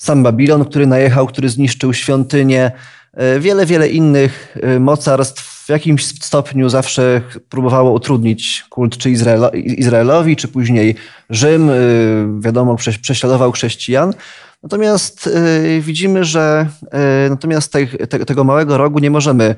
Sam 0.02 0.22
Babilon, 0.22 0.64
który 0.64 0.86
najechał, 0.86 1.26
który 1.26 1.48
zniszczył 1.48 1.94
świątynię. 1.94 2.72
E, 3.12 3.40
wiele, 3.40 3.66
wiele 3.66 3.88
innych 3.88 4.56
e, 4.62 4.78
mocarstw 4.80 5.64
w 5.66 5.68
jakimś 5.68 6.06
stopniu 6.06 6.68
zawsze 6.68 7.20
próbowało 7.48 7.92
utrudnić 7.92 8.64
kult 8.70 8.96
czy 8.96 9.10
Izraelo, 9.10 9.50
Izraelowi, 9.50 10.36
czy 10.36 10.48
później 10.48 10.94
Rzym, 11.30 11.70
wiadomo, 12.40 12.76
prześladował 13.02 13.52
chrześcijan. 13.52 14.14
Natomiast 14.62 15.30
widzimy, 15.80 16.24
że 16.24 16.66
natomiast 17.30 17.72
tego 18.26 18.44
małego 18.44 18.78
rogu 18.78 18.98
nie 18.98 19.10
możemy 19.10 19.54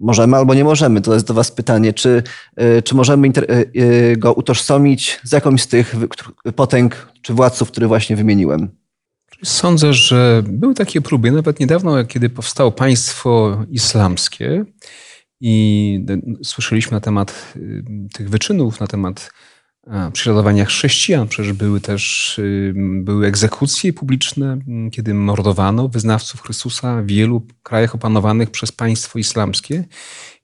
Możemy 0.00 0.36
albo 0.36 0.54
nie 0.54 0.64
możemy. 0.64 1.00
To 1.00 1.14
jest 1.14 1.26
do 1.26 1.34
Was 1.34 1.50
pytanie, 1.50 1.92
czy, 1.92 2.22
e, 2.56 2.82
czy 2.82 2.94
możemy 2.94 3.28
e, 3.28 3.40
e, 3.50 4.16
go 4.16 4.32
utożsamić 4.32 5.20
z 5.22 5.32
jakąś 5.32 5.62
z 5.62 5.68
tych 5.68 5.94
potęg 6.56 7.12
czy 7.22 7.34
władców, 7.34 7.70
które 7.70 7.86
właśnie 7.86 8.16
wymieniłem. 8.16 8.81
Sądzę, 9.44 9.94
że 9.94 10.42
były 10.46 10.74
takie 10.74 11.00
próby. 11.00 11.30
Nawet 11.30 11.60
niedawno, 11.60 12.04
kiedy 12.04 12.30
powstało 12.30 12.72
państwo 12.72 13.62
islamskie 13.70 14.64
i 15.40 16.06
słyszeliśmy 16.44 16.92
na 16.92 17.00
temat 17.00 17.54
tych 18.12 18.30
wyczynów, 18.30 18.80
na 18.80 18.86
temat 18.86 19.30
prześladowania 20.12 20.64
chrześcijan. 20.64 21.28
Przecież 21.28 21.52
były 21.52 21.80
też 21.80 22.40
były 22.74 23.26
egzekucje 23.26 23.92
publiczne, 23.92 24.58
kiedy 24.92 25.14
mordowano 25.14 25.88
wyznawców 25.88 26.42
Chrystusa 26.42 27.02
w 27.02 27.06
wielu 27.06 27.46
krajach 27.62 27.94
opanowanych 27.94 28.50
przez 28.50 28.72
państwo 28.72 29.18
islamskie. 29.18 29.84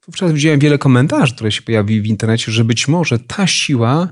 Wówczas 0.06 0.32
widziałem 0.32 0.61
wiele 0.61 0.78
komentarzy, 0.78 1.34
które 1.34 1.52
się 1.52 1.62
pojawiły 1.62 2.02
w 2.02 2.06
internecie, 2.06 2.52
że 2.52 2.64
być 2.64 2.88
może 2.88 3.18
ta 3.18 3.46
siła 3.46 4.08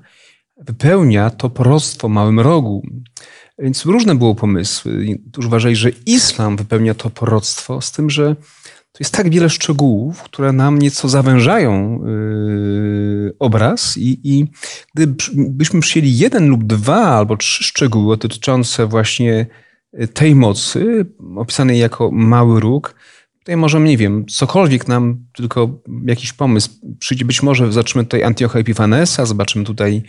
wypełnia 0.58 1.30
to 1.30 1.50
proroctwo 1.50 2.08
małym 2.08 2.40
rogu. 2.40 2.82
Więc 3.58 3.84
różne 3.84 4.14
było 4.14 4.34
pomysły. 4.34 5.18
Którzy 5.32 5.48
uważali, 5.48 5.76
że 5.76 5.90
islam 6.06 6.56
wypełnia 6.56 6.94
to 6.94 7.10
proroctwo, 7.10 7.80
z 7.80 7.92
tym, 7.92 8.10
że 8.10 8.36
to 8.92 8.98
jest 9.00 9.14
tak 9.14 9.30
wiele 9.30 9.50
szczegółów, 9.50 10.22
które 10.22 10.52
nam 10.52 10.78
nieco 10.78 11.08
zawężają 11.08 12.00
yy, 12.04 13.34
obraz 13.38 13.96
i, 13.96 14.20
i 14.24 14.46
gdybyśmy 14.94 15.80
przyjęli 15.80 16.18
jeden 16.18 16.48
lub 16.48 16.64
dwa 16.64 17.04
albo 17.04 17.36
trzy 17.36 17.64
szczegóły 17.64 18.16
dotyczące 18.16 18.86
właśnie 18.86 19.46
tej 20.14 20.34
mocy, 20.34 21.06
opisanej 21.36 21.78
jako 21.78 22.10
mały 22.10 22.60
róg, 22.60 22.94
tutaj 23.46 23.56
możemy, 23.56 23.88
nie 23.88 23.96
wiem, 23.96 24.26
cokolwiek 24.26 24.88
nam, 24.88 25.26
tylko 25.34 25.80
jakiś 26.06 26.32
pomysł 26.32 26.70
przyjdzie. 26.98 27.24
Być 27.24 27.42
może 27.42 27.72
zobaczymy 27.72 28.04
tutaj 28.04 28.22
Antiocha 28.22 28.58
Epifanesa, 28.58 29.26
zobaczymy 29.26 29.64
tutaj 29.64 30.02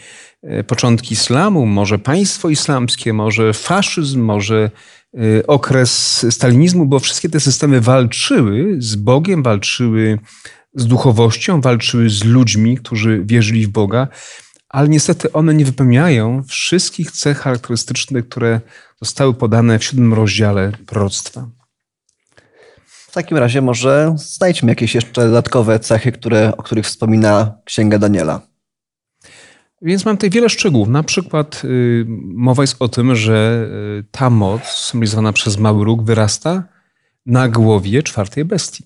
e, 0.43 0.63
początki 0.63 1.13
islamu, 1.13 1.65
może 1.65 1.99
państwo 1.99 2.49
islamskie, 2.49 3.13
może 3.13 3.53
faszyzm, 3.53 4.21
może 4.21 4.71
Y, 5.15 5.47
okres 5.47 6.25
stalinizmu, 6.29 6.85
bo 6.85 6.99
wszystkie 6.99 7.29
te 7.29 7.39
systemy 7.39 7.81
walczyły 7.81 8.75
z 8.79 8.95
Bogiem, 8.95 9.43
walczyły 9.43 10.19
z 10.75 10.87
duchowością, 10.87 11.61
walczyły 11.61 12.09
z 12.09 12.23
ludźmi, 12.23 12.77
którzy 12.77 13.21
wierzyli 13.25 13.67
w 13.67 13.69
Boga, 13.69 14.07
ale 14.69 14.89
niestety 14.89 15.31
one 15.31 15.53
nie 15.53 15.65
wypełniają 15.65 16.43
wszystkich 16.43 17.11
cech 17.11 17.37
charakterystycznych, 17.37 18.29
które 18.29 18.61
zostały 19.01 19.33
podane 19.33 19.79
w 19.79 19.83
siódmym 19.83 20.13
rozdziale 20.13 20.71
proroctwa. 20.85 21.49
Takim 23.17 23.37
razie 23.37 23.61
może 23.61 24.15
znajdźmy 24.17 24.71
jakieś 24.71 24.95
jeszcze 24.95 25.21
dodatkowe 25.21 25.79
cechy, 25.79 26.11
które, 26.11 26.57
o 26.57 26.63
których 26.63 26.85
wspomina 26.85 27.57
Księga 27.65 27.99
Daniela. 27.99 28.41
Więc 29.81 30.05
mam 30.05 30.17
tutaj 30.17 30.29
wiele 30.29 30.49
szczegółów. 30.49 30.87
Na 30.87 31.03
przykład 31.03 31.61
y, 31.65 32.05
mowa 32.35 32.63
jest 32.63 32.75
o 32.79 32.87
tym, 32.87 33.15
że 33.15 33.67
y, 33.99 34.03
ta 34.11 34.29
moc 34.29 34.63
symbolizowana 34.63 35.33
przez 35.33 35.57
mały 35.57 35.85
róg 35.85 36.03
wyrasta 36.03 36.63
na 37.25 37.49
głowie 37.49 38.03
czwartej 38.03 38.45
bestii. 38.45 38.83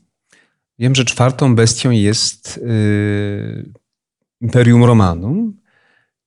Wiem, 0.79 0.95
że 0.95 1.05
czwartą 1.05 1.55
bestią 1.55 1.91
jest 1.91 2.57
y, 2.57 3.73
Imperium 4.41 4.83
Romanum. 4.83 5.57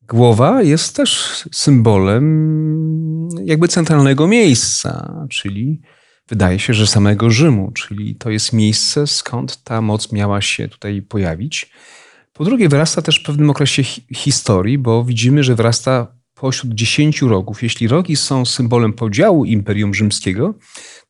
Głowa 0.03 0.62
jest 0.62 0.97
też 0.97 1.43
symbolem 1.53 3.29
jakby 3.45 3.69
centralnego 3.69 4.27
miejsca, 4.27 5.14
czyli 5.31 5.81
wydaje 6.29 6.59
się, 6.59 6.75
że 6.75 6.87
samego 6.87 7.31
Rzymu, 7.31 7.73
czyli 7.73 8.17
to 8.17 8.31
jest 8.31 8.53
miejsce, 8.53 9.07
skąd 9.07 9.63
ta 9.65 9.81
moc 9.81 10.13
miała 10.13 10.41
się 10.41 10.69
tutaj 10.69 11.03
pojawić. 11.03 11.71
Po 12.33 12.45
drugie, 12.45 12.69
wyrasta 12.69 13.03
też 13.03 13.21
w 13.21 13.23
pewnym 13.23 13.51
okresie 13.51 13.83
historii, 14.15 14.79
bo 14.79 15.05
widzimy, 15.05 15.45
że 15.45 15.55
wyrasta 15.55 16.07
pośród 16.35 16.75
dziesięciu 16.75 17.29
rogów. 17.29 17.63
Jeśli 17.63 17.89
rogi 17.89 18.17
są 18.17 18.45
symbolem 18.45 18.93
podziału 18.93 19.45
Imperium 19.45 19.95
Rzymskiego, 19.95 20.55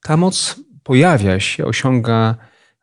ta 0.02 0.16
moc 0.16 0.60
pojawia 0.82 1.40
się, 1.40 1.64
osiąga, 1.64 2.36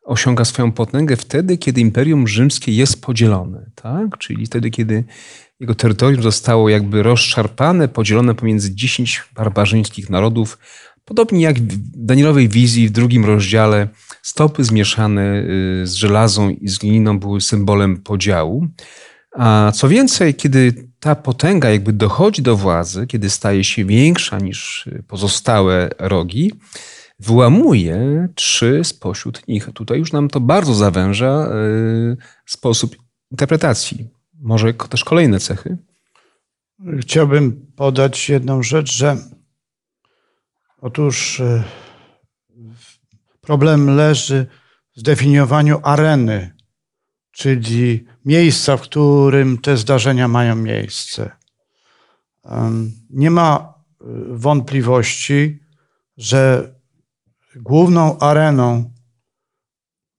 osiąga 0.03 0.45
swoją 0.45 0.71
potęgę 0.71 1.15
wtedy, 1.15 1.57
kiedy 1.57 1.81
Imperium 1.81 2.27
Rzymskie 2.27 2.71
jest 2.71 3.01
podzielone. 3.01 3.71
Tak? 3.75 4.17
Czyli 4.17 4.45
wtedy, 4.45 4.69
kiedy 4.69 5.03
jego 5.59 5.75
terytorium 5.75 6.23
zostało 6.23 6.69
jakby 6.69 7.03
rozszarpane, 7.03 7.87
podzielone 7.87 8.35
pomiędzy 8.35 8.75
dziesięć 8.75 9.23
barbarzyńskich 9.35 10.09
narodów, 10.09 10.57
podobnie 11.05 11.41
jak 11.41 11.59
w 11.59 12.05
Danielowej 12.05 12.49
wizji 12.49 12.87
w 12.87 12.91
drugim 12.91 13.25
rozdziale 13.25 13.87
Stopy 14.21 14.63
zmieszane 14.63 15.43
y, 15.81 15.87
z 15.87 15.93
żelazą 15.93 16.49
i 16.49 16.69
z 16.69 16.77
glininą 16.77 17.19
były 17.19 17.41
symbolem 17.41 17.97
podziału. 17.97 18.67
A 19.31 19.71
co 19.75 19.89
więcej, 19.89 20.33
kiedy 20.33 20.73
ta 20.99 21.15
potęga 21.15 21.69
jakby 21.69 21.93
dochodzi 21.93 22.41
do 22.41 22.57
władzy, 22.57 23.07
kiedy 23.07 23.29
staje 23.29 23.63
się 23.63 23.85
większa 23.85 24.39
niż 24.39 24.89
pozostałe 25.07 25.89
rogi, 25.99 26.51
wyłamuje 27.19 28.27
trzy 28.35 28.81
spośród 28.83 29.47
nich. 29.47 29.69
Tutaj 29.73 29.99
już 29.99 30.11
nam 30.11 30.27
to 30.27 30.39
bardzo 30.39 30.73
zawęża 30.73 31.47
y, 32.13 32.17
sposób 32.45 32.95
interpretacji. 33.31 34.07
Może 34.41 34.73
też 34.73 35.03
kolejne 35.03 35.39
cechy? 35.39 35.77
Chciałbym 36.99 37.65
podać 37.75 38.29
jedną 38.29 38.63
rzecz, 38.63 38.97
że 38.97 39.17
otóż 40.81 41.39
y, 41.39 41.63
Problem 43.41 43.95
leży 43.95 44.47
w 44.95 44.99
zdefiniowaniu 44.99 45.79
areny, 45.83 46.55
czyli 47.31 48.05
miejsca, 48.25 48.77
w 48.77 48.81
którym 48.81 49.57
te 49.57 49.77
zdarzenia 49.77 50.27
mają 50.27 50.55
miejsce. 50.55 51.31
Nie 53.09 53.31
ma 53.31 53.73
y, 54.01 54.05
wątpliwości, 54.29 55.59
że 56.17 56.73
główną 57.55 58.19
areną 58.19 58.93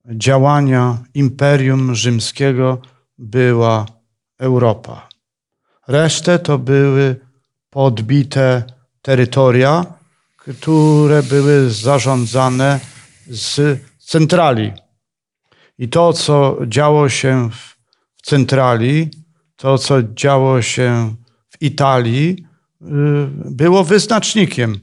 działania 0.05 0.97
Imperium 1.13 1.95
Rzymskiego 1.95 2.81
była 3.17 3.85
Europa. 4.39 5.09
Resztę 5.87 6.39
to 6.39 6.57
były 6.57 7.19
podbite 7.69 8.63
terytoria, 9.01 9.85
które 10.51 11.23
były 11.23 11.69
zarządzane 11.69 12.79
z 13.27 13.79
centrali. 13.99 14.71
I 15.77 15.89
to, 15.89 16.13
co 16.13 16.57
działo 16.67 17.09
się 17.09 17.49
w 17.51 17.75
centrali, 18.21 19.09
to, 19.55 19.77
co 19.77 20.03
działo 20.03 20.61
się 20.61 21.15
w 21.49 21.61
Italii, 21.61 22.45
y, 22.81 22.85
było 23.51 23.83
wyznacznikiem 23.83 24.79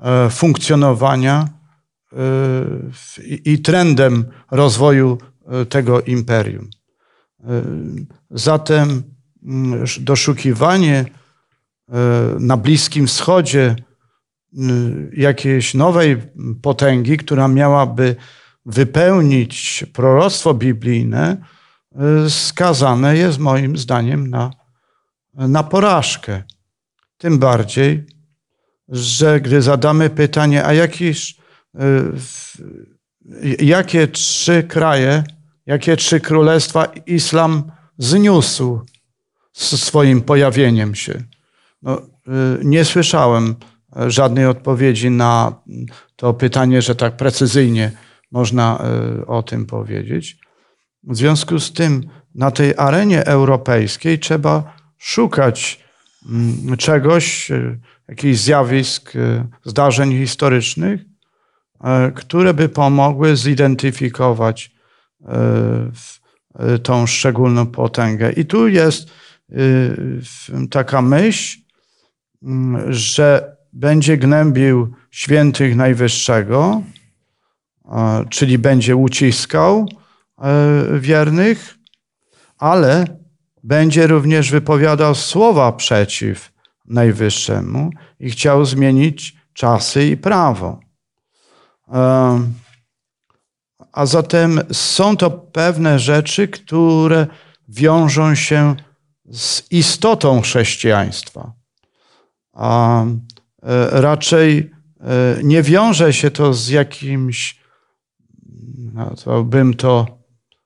e, 0.00 0.30
funkcjonowania 0.30 1.48
i 3.44 3.58
trendem 3.58 4.24
rozwoju 4.50 5.18
tego 5.68 6.00
imperium. 6.00 6.70
Zatem 8.30 9.02
mm, 9.46 9.84
doszukiwanie 10.00 11.04
na 12.38 12.56
Bliskim 12.56 13.06
Wschodzie 13.06 13.76
jakiejś 15.12 15.74
nowej 15.74 16.16
potęgi, 16.62 17.16
która 17.16 17.48
miałaby 17.48 18.16
wypełnić 18.66 19.84
proroctwo 19.92 20.54
biblijne, 20.54 21.36
skazane 22.28 23.16
jest 23.16 23.38
moim 23.38 23.76
zdaniem 23.76 24.30
na, 24.30 24.50
na 25.34 25.62
porażkę. 25.62 26.42
Tym 27.18 27.38
bardziej, 27.38 28.06
że 28.88 29.40
gdy 29.40 29.62
zadamy 29.62 30.10
pytanie, 30.10 30.64
a 30.64 30.72
jakiś, 30.72 31.36
jakie 33.58 34.08
trzy 34.08 34.62
kraje, 34.62 35.24
jakie 35.66 35.96
trzy 35.96 36.20
królestwa 36.20 36.84
islam 37.06 37.72
zniósł 37.98 38.80
swoim 39.52 40.22
pojawieniem 40.22 40.94
się? 40.94 41.22
No, 41.82 42.02
nie 42.64 42.84
słyszałem 42.84 43.54
żadnej 44.06 44.46
odpowiedzi 44.46 45.10
na 45.10 45.60
to 46.16 46.34
pytanie, 46.34 46.82
że 46.82 46.94
tak 46.94 47.16
precyzyjnie 47.16 47.92
można 48.32 48.78
e, 48.78 49.26
o 49.26 49.42
tym 49.42 49.66
powiedzieć. 49.66 50.38
W 51.02 51.16
związku 51.16 51.58
z 51.58 51.72
tym 51.72 52.02
na 52.34 52.50
tej 52.50 52.74
arenie 52.76 53.26
europejskiej 53.26 54.18
trzeba 54.18 54.76
szukać 54.98 55.84
mm, 56.28 56.76
czegoś, 56.76 57.50
e, 57.50 57.78
jakichś 58.08 58.38
zjawisk, 58.38 59.16
e, 59.16 59.48
zdarzeń 59.64 60.12
historycznych, 60.18 61.00
które 62.14 62.54
by 62.54 62.68
pomogły 62.68 63.36
zidentyfikować 63.36 64.76
tą 66.82 67.06
szczególną 67.06 67.66
potęgę. 67.66 68.32
I 68.32 68.44
tu 68.44 68.68
jest 68.68 69.10
taka 70.70 71.02
myśl, 71.02 71.58
mm, 72.42 72.92
że 72.92 73.55
będzie 73.76 74.16
gnębił 74.16 74.94
świętych 75.10 75.76
Najwyższego, 75.76 76.82
czyli 78.30 78.58
będzie 78.58 78.96
uciskał 78.96 79.88
e, 80.38 81.00
wiernych, 81.00 81.78
ale 82.58 83.04
będzie 83.62 84.06
również 84.06 84.50
wypowiadał 84.50 85.14
słowa 85.14 85.72
przeciw 85.72 86.52
Najwyższemu 86.86 87.90
i 88.20 88.30
chciał 88.30 88.64
zmienić 88.64 89.36
czasy 89.52 90.06
i 90.06 90.16
prawo. 90.16 90.80
E, 91.88 92.40
a 93.92 94.06
zatem 94.06 94.60
są 94.72 95.16
to 95.16 95.30
pewne 95.30 95.98
rzeczy, 95.98 96.48
które 96.48 97.26
wiążą 97.68 98.34
się 98.34 98.76
z 99.30 99.72
istotą 99.72 100.40
chrześcijaństwa. 100.40 101.52
E, 103.66 104.00
raczej 104.00 104.76
nie 105.42 105.62
wiąże 105.62 106.12
się 106.12 106.30
to 106.30 106.54
z 106.54 106.68
jakimś 106.68 107.60
nazwałbym 108.92 109.74
to 109.74 110.06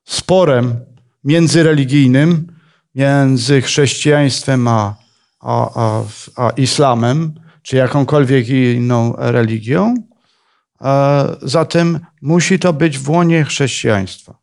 sporem 0.05 0.81
międzyreligijnym 1.25 2.47
między 2.95 3.63
chrześcijaństwem 3.63 4.69
a, 4.69 4.97
a, 5.41 5.71
a, 5.75 6.03
a 6.37 6.51
islamem, 6.51 7.35
czy 7.63 7.77
jakąkolwiek 7.77 8.49
inną 8.49 9.15
religią. 9.19 9.95
Zatem 11.43 12.01
musi 12.23 12.59
to 12.59 12.73
być 12.73 12.99
w 12.99 13.11
łonie 13.11 13.45
chrześcijaństwa. 13.45 14.39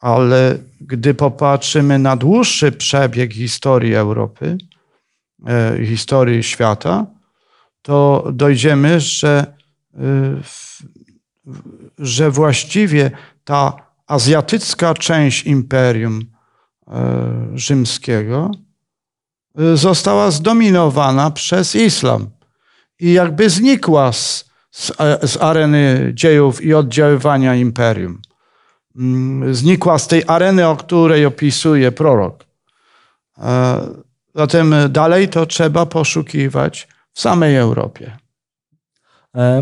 Ale 0.00 0.58
gdy 0.80 1.14
popatrzymy 1.14 1.98
na 1.98 2.16
dłuższy 2.16 2.72
przebieg 2.72 3.32
historii 3.32 3.94
Europy, 3.94 4.58
e, 5.46 5.86
historii 5.86 6.42
świata, 6.42 7.06
to 7.86 8.28
dojdziemy, 8.32 9.00
że 9.00 9.54
e, 9.94 10.00
że 11.98 12.30
właściwie 12.30 13.10
ta 13.44 13.72
azjatycka 14.06 14.94
część 14.94 15.44
imperium 15.44 16.20
e, 16.88 17.48
rzymskiego 17.54 18.50
e, 19.58 19.76
została 19.76 20.30
zdominowana 20.30 21.30
przez 21.30 21.74
islam 21.74 22.26
i 23.00 23.12
jakby 23.12 23.50
znikła 23.50 24.12
z, 24.12 24.44
z, 24.70 24.92
z 25.30 25.36
areny 25.36 26.10
dziejów 26.14 26.64
i 26.64 26.74
oddziaływania 26.74 27.54
imperium. 27.54 28.22
Mm, 28.96 29.54
znikła 29.54 29.98
z 29.98 30.08
tej 30.08 30.22
areny, 30.26 30.68
o 30.68 30.76
której 30.76 31.26
opisuje 31.26 31.92
prorok. 31.92 32.44
E, 33.38 33.80
zatem 34.34 34.74
dalej 34.88 35.28
to 35.28 35.46
trzeba 35.46 35.86
poszukiwać 35.86 36.88
w 37.16 37.20
samej 37.20 37.56
Europie. 37.56 38.16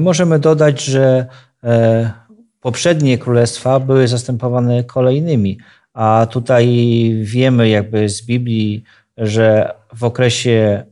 Możemy 0.01 0.39
dodać, 0.39 0.85
że 0.85 1.27
E, 1.65 2.11
poprzednie 2.61 3.19
królestwa 3.19 3.81
były 3.81 4.09
zastępowane 4.09 4.85
kolejnymi, 4.85 5.59
a 5.95 6.27
tutaj 6.31 6.67
wiemy 7.23 7.69
jakby 7.69 8.09
z 8.09 8.23
Biblii, 8.23 8.85
że 9.17 9.75
w 9.95 10.05
okresie 10.05 10.85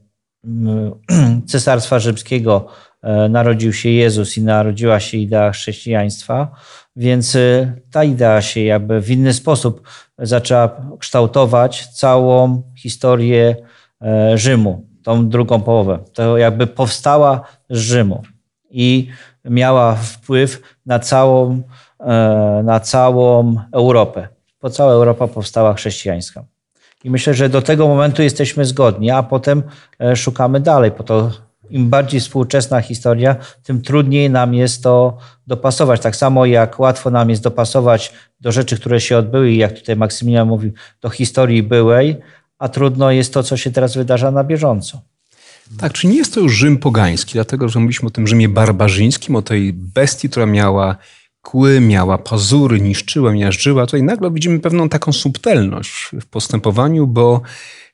mm, 0.44 0.92
Cesarstwa 1.50 1.98
Rzymskiego 1.98 2.66
e, 3.02 3.28
narodził 3.28 3.72
się 3.72 3.88
Jezus 3.88 4.36
i 4.36 4.42
narodziła 4.42 5.00
się 5.00 5.18
idea 5.18 5.50
chrześcijaństwa, 5.50 6.54
więc 6.96 7.36
e, 7.36 7.72
ta 7.90 8.04
idea 8.04 8.42
się 8.42 8.60
jakby 8.60 9.00
w 9.00 9.10
inny 9.10 9.34
sposób 9.34 9.88
zaczęła 10.18 10.76
kształtować 10.98 11.86
całą 11.86 12.62
historię 12.78 13.56
Rzymu, 14.34 14.86
tą 15.02 15.28
drugą 15.28 15.60
połowę. 15.60 15.98
To 16.12 16.38
jakby 16.38 16.66
powstała 16.66 17.40
z 17.70 17.78
Rzymu. 17.78 18.22
I 18.70 19.08
miała 19.44 19.94
wpływ 19.94 20.62
na 20.86 20.98
całą, 20.98 21.62
e, 22.00 22.62
na 22.64 22.80
całą 22.80 23.56
Europę. 23.72 24.28
Bo 24.62 24.70
cała 24.70 24.92
Europa 24.92 25.28
powstała 25.28 25.74
chrześcijańska. 25.74 26.44
I 27.04 27.10
myślę, 27.10 27.34
że 27.34 27.48
do 27.48 27.62
tego 27.62 27.88
momentu 27.88 28.22
jesteśmy 28.22 28.64
zgodni, 28.64 29.10
a 29.10 29.22
potem 29.22 29.62
e, 30.00 30.16
szukamy 30.16 30.60
dalej, 30.60 30.90
po 30.90 31.02
to 31.02 31.30
im 31.70 31.90
bardziej 31.90 32.20
współczesna 32.20 32.80
historia, 32.80 33.36
tym 33.62 33.82
trudniej 33.82 34.30
nam 34.30 34.54
jest 34.54 34.82
to 34.82 35.18
dopasować. 35.46 36.00
Tak 36.00 36.16
samo 36.16 36.46
jak 36.46 36.80
łatwo 36.80 37.10
nam 37.10 37.30
jest 37.30 37.42
dopasować 37.42 38.12
do 38.40 38.52
rzeczy, 38.52 38.76
które 38.76 39.00
się 39.00 39.16
odbyły, 39.16 39.52
jak 39.52 39.72
tutaj 39.72 39.96
Maksymilian 39.96 40.48
mówił, 40.48 40.72
do 41.00 41.10
historii 41.10 41.62
byłej, 41.62 42.16
a 42.62 42.68
trudno 42.68 43.10
jest 43.10 43.34
to, 43.34 43.42
co 43.42 43.56
się 43.56 43.70
teraz 43.70 43.96
wydarza 43.96 44.30
na 44.30 44.44
bieżąco. 44.44 45.00
Tak, 45.78 45.92
czy 45.92 46.06
nie 46.06 46.16
jest 46.16 46.34
to 46.34 46.40
już 46.40 46.52
Rzym 46.52 46.78
pogański, 46.78 47.32
dlatego 47.32 47.68
że 47.68 47.80
mówiliśmy 47.80 48.08
o 48.08 48.10
tym 48.10 48.26
Rzymie 48.26 48.48
barbarzyńskim, 48.48 49.36
o 49.36 49.42
tej 49.42 49.72
bestii, 49.72 50.28
która 50.28 50.46
miała 50.46 50.96
kły, 51.40 51.80
miała 51.80 52.18
pazury, 52.18 52.80
niszczyła, 52.80 53.32
miażdżyła. 53.32 53.86
Tutaj 53.86 54.02
nagle 54.02 54.30
widzimy 54.30 54.60
pewną 54.60 54.88
taką 54.88 55.12
subtelność 55.12 56.10
w 56.20 56.26
postępowaniu, 56.26 57.06
bo 57.06 57.40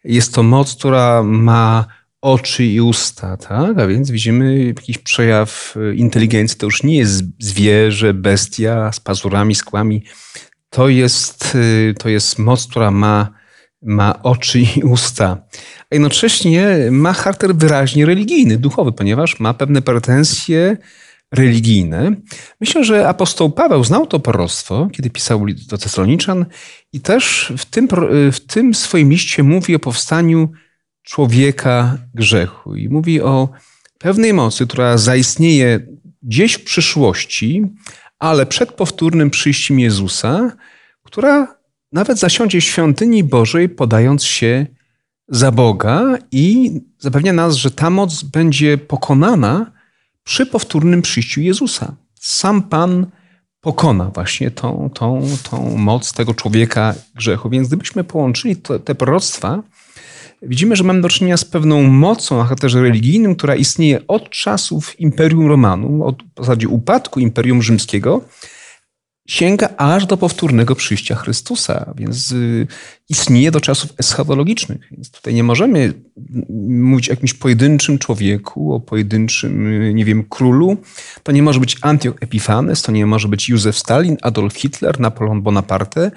jest 0.04 0.34
to 0.34 0.42
moc, 0.42 0.74
która 0.74 1.22
ma 1.22 1.84
oczy 2.20 2.64
i 2.64 2.80
usta, 2.80 3.36
tak? 3.36 3.78
A 3.78 3.86
więc 3.86 4.10
widzimy 4.10 4.64
jakiś 4.64 4.98
przejaw 4.98 5.74
inteligencji. 5.94 6.58
To 6.58 6.66
już 6.66 6.82
nie 6.82 6.96
jest 6.96 7.24
zwierzę, 7.38 8.14
bestia 8.14 8.92
z 8.92 9.00
pazurami, 9.00 9.54
z 9.54 9.64
kłami. 9.64 10.04
To 10.70 10.88
jest, 10.88 11.56
to 11.98 12.08
jest 12.08 12.38
moc, 12.38 12.66
która 12.66 12.90
ma 12.90 13.37
ma 13.82 14.22
oczy 14.22 14.60
i 14.60 14.82
usta, 14.82 15.38
a 15.80 15.94
jednocześnie 15.94 16.68
ma 16.90 17.12
charakter 17.12 17.54
wyraźnie 17.54 18.06
religijny, 18.06 18.58
duchowy, 18.58 18.92
ponieważ 18.92 19.40
ma 19.40 19.54
pewne 19.54 19.82
pretensje 19.82 20.76
religijne. 21.32 22.12
Myślę, 22.60 22.84
że 22.84 23.08
apostoł 23.08 23.50
Paweł 23.50 23.84
znał 23.84 24.06
to 24.06 24.20
proroctwo, 24.20 24.88
kiedy 24.92 25.10
pisał 25.10 25.46
do 25.68 25.78
Tesaloniczan 25.78 26.46
i 26.92 27.00
też 27.00 27.52
w 27.58 27.64
tym, 27.64 27.88
w 28.32 28.40
tym 28.40 28.74
swoim 28.74 29.10
liście 29.10 29.42
mówi 29.42 29.74
o 29.74 29.78
powstaniu 29.78 30.52
człowieka 31.02 31.98
grzechu 32.14 32.76
i 32.76 32.88
mówi 32.88 33.20
o 33.20 33.48
pewnej 33.98 34.34
mocy, 34.34 34.66
która 34.66 34.98
zaistnieje 34.98 35.80
gdzieś 36.22 36.52
w 36.54 36.64
przyszłości, 36.64 37.66
ale 38.18 38.46
przed 38.46 38.72
powtórnym 38.72 39.30
przyjściem 39.30 39.80
Jezusa, 39.80 40.52
która 41.02 41.57
nawet 41.92 42.18
zasiądzie 42.18 42.60
w 42.60 42.64
świątyni 42.64 43.24
Bożej, 43.24 43.68
podając 43.68 44.24
się 44.24 44.66
za 45.28 45.52
Boga 45.52 46.18
i 46.32 46.80
zapewnia 46.98 47.32
nas, 47.32 47.54
że 47.54 47.70
ta 47.70 47.90
moc 47.90 48.22
będzie 48.22 48.78
pokonana 48.78 49.72
przy 50.24 50.46
powtórnym 50.46 51.02
przyjściu 51.02 51.40
Jezusa. 51.40 51.94
Sam 52.14 52.62
Pan 52.62 53.06
pokona 53.60 54.04
właśnie 54.04 54.50
tą, 54.50 54.90
tą, 54.94 55.22
tą 55.50 55.76
moc 55.76 56.12
tego 56.12 56.34
człowieka 56.34 56.94
grzechu. 57.14 57.50
Więc 57.50 57.68
gdybyśmy 57.68 58.04
połączyli 58.04 58.56
to, 58.56 58.78
te 58.78 58.94
proroctwa, 58.94 59.62
widzimy, 60.42 60.76
że 60.76 60.84
mamy 60.84 61.00
do 61.00 61.08
czynienia 61.08 61.36
z 61.36 61.44
pewną 61.44 61.82
mocą 61.82 62.40
o 62.40 62.42
charakterze 62.42 62.82
religijnym, 62.82 63.36
która 63.36 63.56
istnieje 63.56 64.06
od 64.06 64.30
czasów 64.30 65.00
Imperium 65.00 65.46
Romanum, 65.46 66.02
od 66.02 66.22
w 66.22 66.40
zasadzie 66.40 66.68
upadku 66.68 67.20
Imperium 67.20 67.62
Rzymskiego, 67.62 68.20
sięga 69.28 69.68
aż 69.76 70.06
do 70.06 70.16
powtórnego 70.16 70.74
przyjścia 70.74 71.14
Chrystusa, 71.14 71.94
więc 71.96 72.32
y, 72.32 72.66
istnieje 73.08 73.50
do 73.50 73.60
czasów 73.60 73.92
eschatologicznych. 73.98 74.88
Więc 74.90 75.10
tutaj 75.10 75.34
nie 75.34 75.42
możemy 75.42 75.92
mówić 76.68 77.08
o 77.08 77.12
jakimś 77.12 77.34
pojedynczym 77.34 77.98
człowieku, 77.98 78.74
o 78.74 78.80
pojedynczym, 78.80 79.66
y, 79.82 79.94
nie 79.94 80.04
wiem, 80.04 80.24
królu. 80.28 80.76
To 81.22 81.32
nie 81.32 81.42
może 81.42 81.60
być 81.60 81.76
Antioch 81.80 82.16
Epifanes, 82.20 82.82
to 82.82 82.92
nie 82.92 83.06
może 83.06 83.28
być 83.28 83.48
Józef 83.48 83.78
Stalin, 83.78 84.16
Adolf 84.22 84.54
Hitler, 84.54 85.00
Napoleon 85.00 85.42
Bonaparte. 85.42 86.10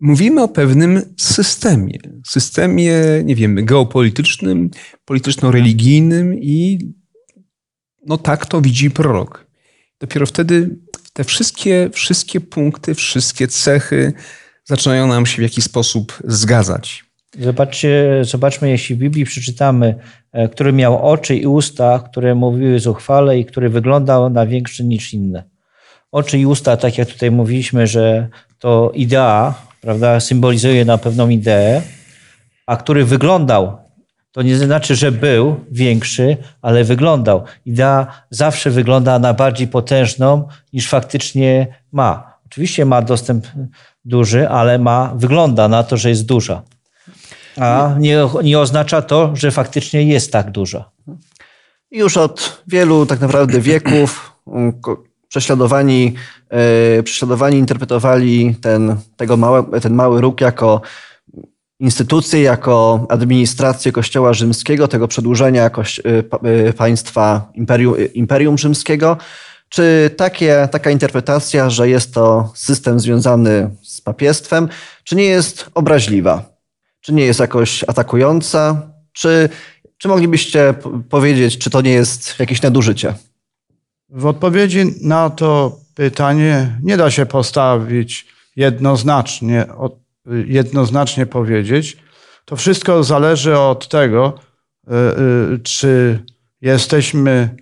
Mówimy 0.00 0.42
o 0.42 0.48
pewnym 0.48 1.02
systemie. 1.16 1.98
Systemie, 2.26 2.94
nie 3.24 3.34
wiem, 3.34 3.64
geopolitycznym, 3.64 4.70
polityczno-religijnym 5.04 6.34
i 6.34 6.78
no 8.06 8.18
tak 8.18 8.46
to 8.46 8.60
widzi 8.60 8.90
prorok. 8.90 9.46
Dopiero 10.00 10.26
wtedy 10.26 10.76
te 11.16 11.24
wszystkie, 11.24 11.90
wszystkie 11.92 12.40
punkty, 12.40 12.94
wszystkie 12.94 13.48
cechy 13.48 14.12
zaczynają 14.64 15.06
nam 15.06 15.26
się 15.26 15.36
w 15.36 15.42
jakiś 15.42 15.64
sposób 15.64 16.18
zgadzać. 16.24 17.04
Zobaczcie, 17.40 18.04
zobaczmy, 18.22 18.70
jeśli 18.70 18.94
w 18.94 18.98
Biblii 18.98 19.24
przeczytamy, 19.24 19.94
e, 20.32 20.48
który 20.48 20.72
miał 20.72 21.08
oczy 21.08 21.36
i 21.36 21.46
usta, 21.46 21.98
które 22.10 22.34
mówiły 22.34 22.78
zuchwale 22.78 23.38
i 23.38 23.44
który 23.44 23.68
wyglądał 23.68 24.30
na 24.30 24.46
większy 24.46 24.84
niż 24.84 25.14
inne. 25.14 25.44
Oczy 26.12 26.38
i 26.38 26.46
usta, 26.46 26.76
tak 26.76 26.98
jak 26.98 27.08
tutaj 27.08 27.30
mówiliśmy, 27.30 27.86
że 27.86 28.28
to 28.58 28.92
idea, 28.94 29.54
prawda, 29.80 30.20
symbolizuje 30.20 30.84
na 30.84 30.98
pewną 30.98 31.28
ideę, 31.28 31.82
a 32.66 32.76
który 32.76 33.04
wyglądał, 33.04 33.78
to 34.36 34.42
nie 34.42 34.56
znaczy, 34.56 34.96
że 34.96 35.12
był 35.12 35.60
większy, 35.70 36.36
ale 36.62 36.84
wyglądał. 36.84 37.44
Idea 37.66 38.06
zawsze 38.30 38.70
wygląda 38.70 39.18
na 39.18 39.34
bardziej 39.34 39.68
potężną 39.68 40.48
niż 40.72 40.88
faktycznie 40.88 41.66
ma. 41.92 42.34
Oczywiście 42.46 42.84
ma 42.84 43.02
dostęp 43.02 43.46
duży, 44.04 44.48
ale 44.48 44.78
ma, 44.78 45.12
wygląda 45.16 45.68
na 45.68 45.82
to, 45.82 45.96
że 45.96 46.08
jest 46.08 46.26
duża. 46.26 46.62
A 47.56 47.94
nie, 47.98 48.18
nie 48.42 48.58
oznacza 48.58 49.02
to, 49.02 49.30
że 49.36 49.50
faktycznie 49.50 50.02
jest 50.02 50.32
tak 50.32 50.50
duża. 50.50 50.90
Już 51.90 52.16
od 52.16 52.62
wielu 52.66 53.06
tak 53.06 53.20
naprawdę 53.20 53.60
wieków 53.60 54.32
ko- 54.82 55.02
prześladowani, 55.28 56.14
e, 56.98 57.02
prześladowani 57.02 57.58
interpretowali 57.58 58.54
ten, 58.60 58.96
tego 59.16 59.36
małe, 59.36 59.80
ten 59.80 59.94
mały 59.94 60.20
róg 60.20 60.40
jako 60.40 60.80
instytucję, 61.80 62.42
jako 62.42 63.06
administrację 63.08 63.92
Kościoła 63.92 64.34
Rzymskiego, 64.34 64.88
tego 64.88 65.08
przedłużenia 65.08 65.70
pa- 66.30 66.38
e, 66.38 66.72
państwa 66.72 67.50
Imperium, 67.54 67.94
Imperium 68.14 68.58
Rzymskiego. 68.58 69.16
Czy 69.68 70.10
takie, 70.16 70.68
taka 70.70 70.90
interpretacja, 70.90 71.70
że 71.70 71.88
jest 71.88 72.14
to 72.14 72.52
system 72.54 73.00
związany 73.00 73.70
z 73.82 74.00
papiestwem, 74.00 74.68
czy 75.04 75.16
nie 75.16 75.24
jest 75.24 75.70
obraźliwa? 75.74 76.56
Czy 77.00 77.12
nie 77.12 77.24
jest 77.24 77.40
jakoś 77.40 77.84
atakująca? 77.84 78.82
Czy, 79.12 79.48
czy 79.98 80.08
moglibyście 80.08 80.74
powiedzieć, 81.10 81.58
czy 81.58 81.70
to 81.70 81.80
nie 81.80 81.90
jest 81.90 82.38
jakieś 82.38 82.62
nadużycie? 82.62 83.14
W 84.08 84.26
odpowiedzi 84.26 84.84
na 85.02 85.30
to 85.30 85.80
pytanie 85.94 86.78
nie 86.82 86.96
da 86.96 87.10
się 87.10 87.26
postawić 87.26 88.26
jednoznacznie, 88.56 89.66
jednoznacznie 90.46 91.26
powiedzieć. 91.26 91.96
To 92.44 92.56
wszystko 92.56 93.04
zależy 93.04 93.58
od 93.58 93.88
tego, 93.88 94.34
y, 94.88 94.92
y, 95.54 95.58
czy 95.58 96.22
jesteśmy 96.60 97.56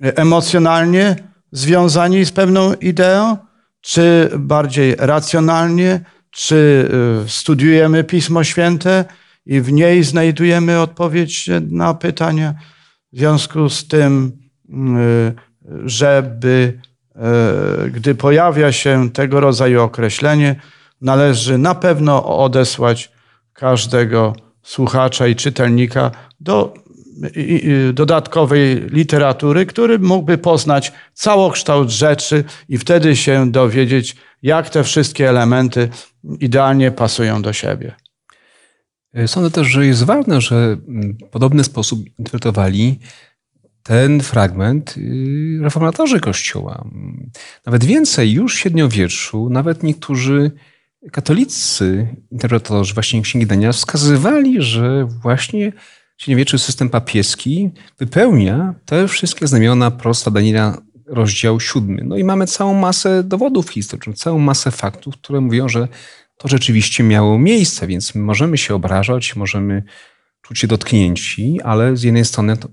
emocjonalnie 0.00 1.16
związani 1.52 2.24
z 2.24 2.32
pewną 2.32 2.74
ideą, 2.74 3.36
czy 3.80 4.30
bardziej 4.38 4.96
racjonalnie, 4.98 6.00
czy 6.30 6.88
y, 7.24 7.28
studiujemy 7.28 8.04
Pismo 8.04 8.44
Święte 8.44 9.04
i 9.46 9.60
w 9.60 9.72
niej 9.72 10.04
znajdujemy 10.04 10.80
odpowiedź 10.80 11.50
na 11.70 11.94
pytania. 11.94 12.54
W 13.12 13.18
związku 13.18 13.68
z 13.68 13.88
tym, 13.88 14.32
żeby 15.84 16.80
gdy 17.92 18.14
pojawia 18.14 18.72
się 18.72 19.10
tego 19.10 19.40
rodzaju 19.40 19.82
określenie, 19.82 20.56
należy 21.00 21.58
na 21.58 21.74
pewno 21.74 22.38
odesłać 22.38 23.12
każdego 23.52 24.34
słuchacza 24.62 25.26
i 25.26 25.36
czytelnika 25.36 26.10
do 26.40 26.74
dodatkowej 27.92 28.86
literatury, 28.90 29.66
który 29.66 29.98
mógłby 29.98 30.38
poznać 30.38 30.92
całokształt 31.14 31.90
rzeczy 31.90 32.44
i 32.68 32.78
wtedy 32.78 33.16
się 33.16 33.50
dowiedzieć, 33.52 34.16
jak 34.42 34.70
te 34.70 34.84
wszystkie 34.84 35.28
elementy 35.28 35.88
idealnie 36.40 36.90
pasują 36.90 37.42
do 37.42 37.52
siebie. 37.52 37.94
Sądzę 39.26 39.50
też, 39.50 39.66
że 39.66 39.86
jest 39.86 40.04
ważne, 40.04 40.40
że 40.40 40.76
w 41.26 41.30
podobny 41.30 41.64
sposób 41.64 42.00
interpretowali 42.18 42.98
ten 43.82 44.20
fragment 44.20 44.94
y, 44.96 45.58
reformatorzy 45.62 46.20
Kościoła. 46.20 46.84
Nawet 47.66 47.84
więcej, 47.84 48.32
już 48.32 48.56
w 48.56 48.58
średniowieczu, 48.58 49.50
nawet 49.50 49.82
niektórzy 49.82 50.50
katolicy 51.12 52.16
interpretatorzy 52.30 52.94
właśnie 52.94 53.22
Księgi 53.22 53.46
Daniela 53.46 53.72
wskazywali, 53.72 54.62
że 54.62 55.04
właśnie 55.22 55.72
średniowieczny 56.18 56.58
system 56.58 56.90
papieski 56.90 57.70
wypełnia 57.98 58.74
te 58.84 59.08
wszystkie 59.08 59.46
znamiona 59.46 59.90
prosta 59.90 60.30
Daniela 60.30 60.78
rozdział 61.06 61.60
siódmy. 61.60 62.02
No 62.04 62.16
i 62.16 62.24
mamy 62.24 62.46
całą 62.46 62.74
masę 62.74 63.24
dowodów 63.24 63.70
historycznych, 63.70 64.16
całą 64.16 64.38
masę 64.38 64.70
faktów, 64.70 65.14
które 65.14 65.40
mówią, 65.40 65.68
że 65.68 65.88
to 66.36 66.48
rzeczywiście 66.48 67.04
miało 67.04 67.38
miejsce, 67.38 67.86
więc 67.86 68.14
możemy 68.14 68.58
się 68.58 68.74
obrażać, 68.74 69.36
możemy 69.36 69.82
czuć 70.42 70.58
się 70.58 70.66
dotknięci, 70.66 71.60
ale 71.64 71.96
z 71.96 72.02
jednej 72.02 72.24
strony 72.24 72.56
to, 72.56 72.68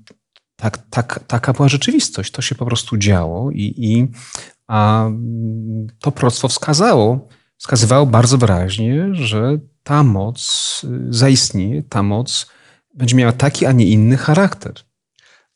tak, 0.55 0.77
tak, 0.89 1.19
taka 1.27 1.53
była 1.53 1.69
rzeczywistość. 1.69 2.31
To 2.31 2.41
się 2.41 2.55
po 2.55 2.65
prostu 2.65 2.97
działo 2.97 3.51
i, 3.51 3.73
i 3.77 4.07
a 4.67 5.09
to 5.99 6.11
proroctwo 6.11 6.47
wskazało, 6.47 7.27
wskazywało 7.57 8.05
bardzo 8.05 8.37
wyraźnie, 8.37 9.07
że 9.11 9.57
ta 9.83 10.03
moc 10.03 10.41
y, 10.83 11.13
zaistnieje, 11.13 11.83
ta 11.83 12.03
moc 12.03 12.51
będzie 12.93 13.15
miała 13.15 13.31
taki, 13.31 13.65
a 13.65 13.71
nie 13.71 13.85
inny 13.85 14.17
charakter. 14.17 14.73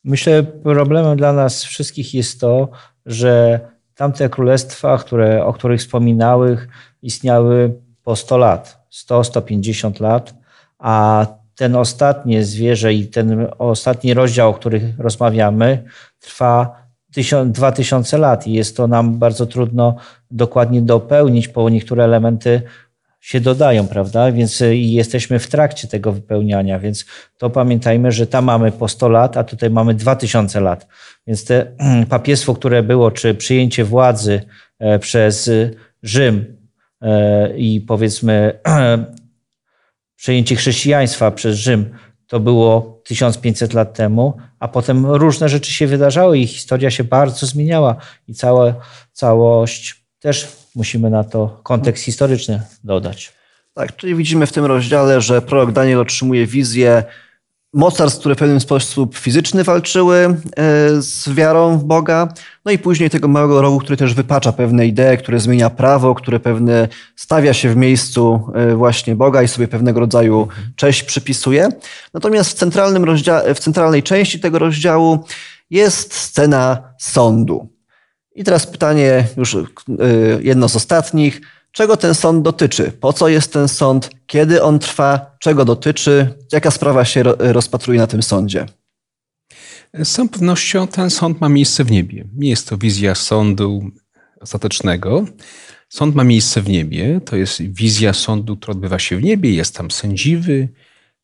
Myślę, 0.04 0.42
problemem 0.42 1.16
dla 1.16 1.32
nas 1.32 1.64
wszystkich 1.64 2.14
jest 2.14 2.40
to, 2.40 2.68
że 3.06 3.60
tamte 3.94 4.28
królestwa, 4.28 4.98
które, 4.98 5.44
o 5.44 5.52
których 5.52 5.80
wspominałych, 5.80 6.68
istniały 7.02 7.80
po 8.02 8.16
100 8.16 8.38
lat, 8.38 8.86
100-150 8.92 10.00
lat, 10.00 10.34
a 10.78 11.26
ten 11.54 11.76
ostatnie 11.76 12.44
zwierzę 12.44 12.94
i 12.94 13.06
ten 13.06 13.46
ostatni 13.58 14.14
rozdział, 14.14 14.50
o 14.50 14.54
którym 14.54 14.94
rozmawiamy, 14.98 15.84
trwa 16.20 16.81
2000 17.46 18.18
lat 18.18 18.46
i 18.46 18.52
jest 18.52 18.76
to 18.76 18.86
nam 18.86 19.18
bardzo 19.18 19.46
trudno 19.46 19.96
dokładnie 20.30 20.82
dopełnić, 20.82 21.48
bo 21.48 21.70
niektóre 21.70 22.04
elementy 22.04 22.62
się 23.22 23.40
dodają, 23.40 23.88
prawda? 23.88 24.32
Więc 24.32 24.60
y, 24.60 24.76
i 24.76 24.92
jesteśmy 24.92 25.38
w 25.38 25.46
trakcie 25.46 25.88
tego 25.88 26.12
wypełniania, 26.12 26.78
więc 26.78 27.04
to 27.38 27.50
pamiętajmy, 27.50 28.12
że 28.12 28.26
tam 28.26 28.44
mamy 28.44 28.72
po 28.72 28.88
100 28.88 29.08
lat, 29.08 29.36
a 29.36 29.44
tutaj 29.44 29.70
mamy 29.70 29.94
2000 29.94 30.60
lat. 30.60 30.86
Więc 31.26 31.44
te 31.44 31.66
papiestwo, 32.08 32.54
które 32.54 32.82
było, 32.82 33.10
czy 33.10 33.34
przyjęcie 33.34 33.84
władzy 33.84 34.40
e, 34.78 34.98
przez 34.98 35.48
y, 35.48 35.74
Rzym 36.02 36.56
e, 37.00 37.56
i 37.56 37.80
powiedzmy 37.80 38.60
przejęcie 40.16 40.56
chrześcijaństwa 40.56 41.30
przez 41.30 41.56
Rzym, 41.56 41.90
to 42.26 42.40
było 42.40 42.91
1500 43.04 43.74
lat 43.74 43.94
temu, 43.94 44.36
a 44.60 44.68
potem 44.68 45.06
różne 45.06 45.48
rzeczy 45.48 45.72
się 45.72 45.86
wydarzały 45.86 46.38
i 46.38 46.46
historia 46.46 46.90
się 46.90 47.04
bardzo 47.04 47.46
zmieniała 47.46 47.96
i 48.28 48.34
cała, 48.34 48.74
całość 49.12 50.04
też 50.18 50.48
musimy 50.74 51.10
na 51.10 51.24
to 51.24 51.60
kontekst 51.62 52.04
historyczny 52.04 52.62
dodać. 52.84 53.32
Tak, 53.74 53.96
czyli 53.96 54.14
widzimy 54.14 54.46
w 54.46 54.52
tym 54.52 54.64
rozdziale, 54.64 55.20
że 55.20 55.42
prorok 55.42 55.72
Daniel 55.72 56.00
otrzymuje 56.00 56.46
wizję 56.46 57.04
mocarstw, 57.72 58.20
które 58.20 58.34
w 58.34 58.38
pewien 58.38 58.60
sposób 58.60 59.16
fizyczny 59.16 59.64
walczyły 59.64 60.16
e, 60.16 60.34
z 61.02 61.28
wiarą 61.28 61.78
w 61.78 61.84
Boga, 61.84 62.28
no 62.64 62.72
i 62.72 62.78
później 62.78 63.10
tego 63.10 63.28
małego 63.28 63.62
rogu, 63.62 63.78
który 63.78 63.96
też 63.96 64.14
wypacza 64.14 64.52
pewne 64.52 64.86
idee, 64.86 65.18
które 65.18 65.40
zmienia 65.40 65.70
prawo, 65.70 66.14
które 66.14 66.40
pewne 66.40 66.88
stawia 67.16 67.54
się 67.54 67.68
w 67.70 67.76
miejscu 67.76 68.40
e, 68.54 68.74
właśnie 68.74 69.16
Boga 69.16 69.42
i 69.42 69.48
sobie 69.48 69.68
pewnego 69.68 70.00
rodzaju 70.00 70.48
cześć 70.76 71.02
przypisuje. 71.02 71.68
Natomiast 72.14 72.50
w, 72.50 72.54
centralnym 72.54 73.04
rozdzia- 73.04 73.54
w 73.54 73.58
centralnej 73.58 74.02
części 74.02 74.40
tego 74.40 74.58
rozdziału 74.58 75.24
jest 75.70 76.14
scena 76.14 76.94
sądu. 76.98 77.68
I 78.34 78.44
teraz 78.44 78.66
pytanie, 78.66 79.26
już 79.36 79.54
y, 79.54 79.64
jedno 80.40 80.68
z 80.68 80.76
ostatnich. 80.76 81.40
Czego 81.72 81.96
ten 81.96 82.14
sąd 82.14 82.42
dotyczy? 82.42 82.92
Po 83.00 83.12
co 83.12 83.28
jest 83.28 83.52
ten 83.52 83.68
sąd? 83.68 84.10
Kiedy 84.26 84.62
on 84.62 84.78
trwa? 84.78 85.36
Czego 85.40 85.64
dotyczy? 85.64 86.34
Jaka 86.52 86.70
sprawa 86.70 87.04
się 87.04 87.22
rozpatruje 87.38 87.98
na 87.98 88.06
tym 88.06 88.22
sądzie? 88.22 88.66
Z 89.94 90.12
całą 90.12 90.28
pewnością 90.28 90.86
ten 90.86 91.10
sąd 91.10 91.40
ma 91.40 91.48
miejsce 91.48 91.84
w 91.84 91.90
niebie. 91.90 92.24
Nie 92.36 92.50
jest 92.50 92.68
to 92.68 92.78
wizja 92.78 93.14
sądu 93.14 93.90
ostatecznego. 94.40 95.26
Sąd 95.88 96.14
ma 96.14 96.24
miejsce 96.24 96.62
w 96.62 96.68
niebie. 96.68 97.20
To 97.24 97.36
jest 97.36 97.62
wizja 97.62 98.12
sądu, 98.12 98.56
która 98.56 98.72
odbywa 98.72 98.98
się 98.98 99.16
w 99.16 99.22
niebie. 99.22 99.54
Jest 99.54 99.76
tam 99.76 99.90
sędziwy, 99.90 100.68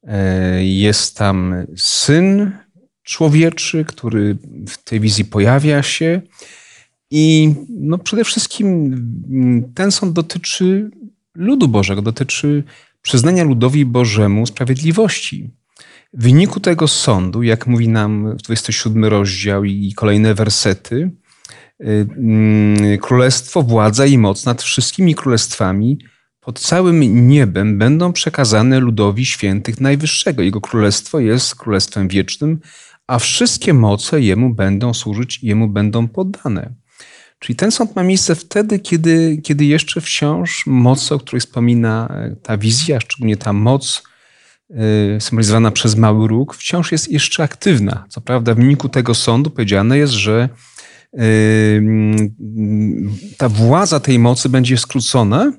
e, 0.07 0.64
jest 0.64 1.16
tam 1.16 1.66
syn 1.76 2.53
człowieczy, 3.03 3.84
który 3.84 4.36
w 4.68 4.78
tej 4.84 5.01
wizji 5.01 5.24
pojawia 5.24 5.82
się. 5.82 6.22
I 7.11 7.55
no 7.69 7.99
przede 7.99 8.25
wszystkim 8.25 8.67
mm, 9.31 9.73
ten 9.75 9.93
sąd 9.93 10.13
dotyczy 10.13 10.91
ludu 11.35 11.69
Bożego, 11.69 12.03
dotyczy 12.03 12.65
przyznania 13.03 13.45
ludowi 13.45 13.85
Bożemu 13.85 14.47
sprawiedliwości. 14.47 15.51
W 16.15 16.23
wyniku 16.23 16.61
tego 16.61 16.89
sądu, 16.89 17.43
jak 17.43 17.67
mówi 17.67 17.89
nam 17.89 18.37
27 18.45 19.05
rozdział 19.05 19.65
i 19.65 19.93
kolejne 19.97 20.35
wersety, 20.35 21.11
y, 21.81 22.07
mm, 22.19 22.99
królestwo, 22.99 23.63
władza 23.63 24.07
i 24.07 24.19
moc 24.19 24.45
nad 24.45 24.63
wszystkimi 24.63 25.15
królestwami 25.15 25.99
pod 26.49 26.61
całym 26.61 27.29
niebem 27.29 27.79
będą 27.79 28.13
przekazane 28.13 28.81
ludowi 28.81 29.27
świętych 29.27 29.81
Najwyższego. 29.81 30.43
Jego 30.43 30.61
królestwo 30.61 31.21
jest 31.21 31.55
królestwem 31.55 32.09
wiecznym, 32.09 32.61
a 33.07 33.19
wszystkie 33.19 33.75
moce 33.75 34.21
jemu 34.21 34.55
będą 34.55 34.95
służyć 34.95 35.43
i 35.43 35.47
jemu 35.47 35.69
będą 35.69 36.09
poddane. 36.09 36.75
Czyli 37.39 37.57
ten 37.57 37.70
sąd 37.70 37.97
ma 37.97 38.03
miejsce 38.03 38.34
wtedy, 38.34 38.78
kiedy, 38.78 39.41
kiedy 39.43 39.64
jeszcze 39.64 40.01
wciąż 40.01 40.66
moc, 40.66 41.12
o 41.12 41.18
której 41.18 41.41
wspomina 41.41 42.09
e, 42.11 42.36
ta 42.43 42.59
wizja, 42.59 43.01
szczególnie 43.01 43.36
ta 43.36 43.53
moc 43.53 44.03
e, 44.70 45.20
symbolizowana 45.20 45.70
przez 45.70 45.97
mały 45.97 46.28
róg, 46.28 46.55
wciąż 46.55 46.93
jest 46.93 47.09
jeszcze 47.12 47.43
aktywna. 47.43 48.05
Co 48.09 48.20
prawda, 48.20 48.55
w 48.55 48.57
wyniku 48.57 48.89
tego 48.89 49.14
sądu 49.14 49.51
powiedziane 49.51 49.99
jest, 49.99 50.12
że 50.12 50.49
e, 51.14 51.20
ta 53.36 53.49
władza 53.49 54.01
tej 54.01 54.18
mocy 54.18 54.49
będzie 54.49 54.78
skrócona 54.78 55.53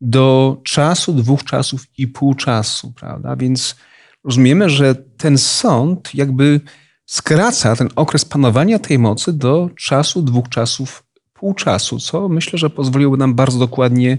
do 0.00 0.56
czasu, 0.64 1.12
dwóch 1.12 1.44
czasów 1.44 1.86
i 1.98 2.08
pół 2.08 2.34
czasu, 2.34 2.92
prawda? 2.92 3.36
Więc 3.36 3.76
rozumiemy, 4.24 4.70
że 4.70 4.94
ten 4.94 5.38
sąd 5.38 6.14
jakby 6.14 6.60
skraca 7.06 7.76
ten 7.76 7.88
okres 7.96 8.24
panowania 8.24 8.78
tej 8.78 8.98
mocy 8.98 9.32
do 9.32 9.70
czasu, 9.76 10.22
dwóch 10.22 10.48
czasów 10.48 11.04
pół 11.42 11.54
czasu, 11.54 11.98
co 11.98 12.28
myślę, 12.28 12.58
że 12.58 12.70
pozwoliłoby 12.70 13.16
nam 13.16 13.34
bardzo 13.34 13.58
dokładnie 13.58 14.18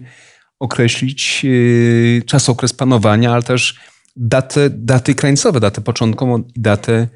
określić 0.59 1.43
yy, 1.43 2.21
czas, 2.25 2.49
okres 2.49 2.73
panowania, 2.73 3.33
ale 3.33 3.43
też 3.43 3.79
datę, 4.15 4.69
daty 4.69 5.15
krańcowe, 5.15 5.59
datę 5.59 5.81
początkową 5.81 6.43
i 6.55 6.61
datę 6.61 7.07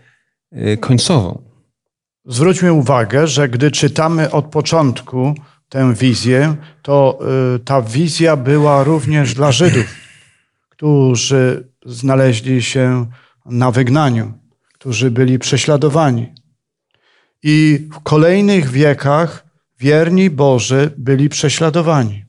yy, 0.51 0.77
końcową. 0.77 1.41
Zwróćmy 2.25 2.73
uwagę, 2.73 3.27
że 3.27 3.49
gdy 3.49 3.71
czytamy 3.71 4.31
od 4.31 4.45
początku 4.45 5.35
tę 5.69 5.93
wizję, 5.93 6.55
to 6.81 7.19
yy, 7.53 7.59
ta 7.59 7.81
wizja 7.81 8.35
była 8.35 8.83
również 8.83 9.33
dla 9.33 9.51
Żydów, 9.51 9.85
którzy 10.73 11.69
znaleźli 11.85 12.63
się 12.63 13.05
na 13.45 13.71
wygnaniu, 13.71 14.33
którzy 14.73 15.11
byli 15.11 15.39
prześladowani. 15.39 16.33
I 17.43 17.87
w 17.93 17.99
kolejnych 17.99 18.69
wiekach 18.69 19.46
wierni 19.79 20.29
Boży 20.29 20.93
byli 20.97 21.29
prześladowani. 21.29 22.25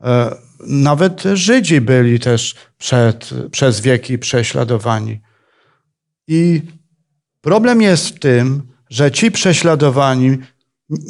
E, 0.00 0.36
nawet 0.66 1.22
Żydzi 1.34 1.80
byli 1.80 2.20
też 2.20 2.54
przed, 2.78 3.30
przez 3.50 3.80
wieki 3.80 4.18
prześladowani. 4.18 5.20
I 6.28 6.62
problem 7.40 7.82
jest 7.82 8.08
w 8.08 8.18
tym, 8.18 8.62
że 8.90 9.10
ci 9.10 9.30
prześladowani 9.30 10.38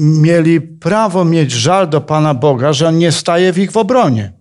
mieli 0.01 0.61
prawo 0.61 1.25
mieć 1.25 1.53
żal 1.53 1.89
do 1.89 2.01
Pana 2.01 2.35
Boga, 2.35 2.73
że 2.73 2.89
On 2.89 2.99
nie 2.99 3.13
staje 3.13 3.53
w 3.53 3.59
ich 3.59 3.77
obronie. 3.77 4.33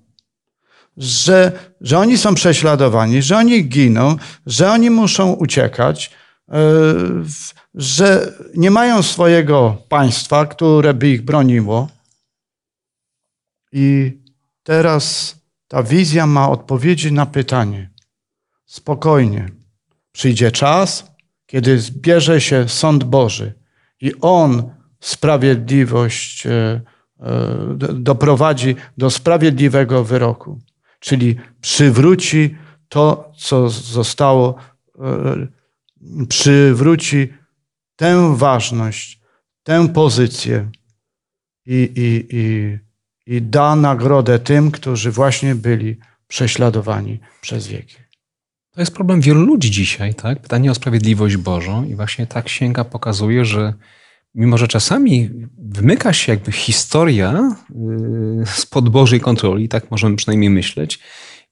Że, 0.98 1.52
że 1.82 2.00
oni 2.00 2.18
są 2.18 2.36
prześladowani, 2.36 3.22
że 3.22 3.38
oni 3.38 3.70
giną, 3.70 4.16
że 4.46 4.72
oni 4.72 4.90
muszą 4.90 5.34
uciekać, 5.34 6.12
e, 6.50 6.54
że 7.80 8.34
nie 8.56 8.72
mają 8.72 9.04
swojego 9.04 9.78
państwa, 9.90 10.46
które 10.46 10.94
by 10.94 11.10
ich 11.10 11.22
broniło. 11.22 11.88
I 13.72 14.18
teraz 14.64 15.36
ta 15.68 15.84
wizja 15.84 16.28
ma 16.28 16.50
odpowiedzi 16.50 17.12
na 17.12 17.26
pytanie. 17.26 17.90
Spokojnie. 18.66 19.50
Przyjdzie 20.12 20.52
czas, 20.52 21.12
kiedy 21.46 21.80
zbierze 21.80 22.42
się 22.42 22.70
sąd 22.70 23.04
Boży 23.04 23.54
i 24.02 24.14
On 24.22 24.72
sprawiedliwość 25.00 26.46
e, 26.46 26.52
e, 26.52 26.82
doprowadzi 27.94 28.76
do 28.98 29.10
sprawiedliwego 29.10 30.04
wyroku, 30.04 30.60
czyli 31.00 31.36
przywróci 31.62 32.58
to, 32.90 33.32
co 33.38 33.70
zostało, 33.70 34.56
e, 35.00 35.48
przywróci 36.28 37.39
tę 38.00 38.36
ważność, 38.38 39.20
tę 39.64 39.90
pozycję 39.94 40.72
i, 41.66 41.92
i, 41.96 42.36
i, 42.38 42.78
i 43.36 43.42
da 43.42 43.76
nagrodę 43.76 44.40
tym, 44.40 44.72
którzy 44.72 45.12
właśnie 45.12 45.56
byli 45.56 45.98
prześladowani 46.28 47.20
przez 47.42 47.68
wieki. 47.68 47.96
To 48.72 48.82
jest 48.82 48.94
problem 48.94 49.22
wielu 49.22 49.46
ludzi 49.46 49.72
dzisiaj, 49.72 50.16
tak? 50.16 50.42
Pytanie 50.42 50.72
o 50.72 50.76
sprawiedliwość 50.76 51.38
Bożą 51.38 51.86
i 51.86 51.96
właśnie 51.96 52.28
ta 52.28 52.42
księga 52.42 52.84
pokazuje, 52.84 53.46
że 53.46 53.74
mimo, 54.36 54.58
że 54.58 54.68
czasami 54.68 55.30
wymyka 55.58 56.14
się 56.14 56.32
jakby 56.32 56.52
historia 56.52 57.58
y, 58.42 58.46
spod 58.46 58.90
Bożej 58.90 59.20
kontroli, 59.22 59.70
tak 59.70 59.92
możemy 59.92 60.16
przynajmniej 60.16 60.50
myśleć, 60.50 61.00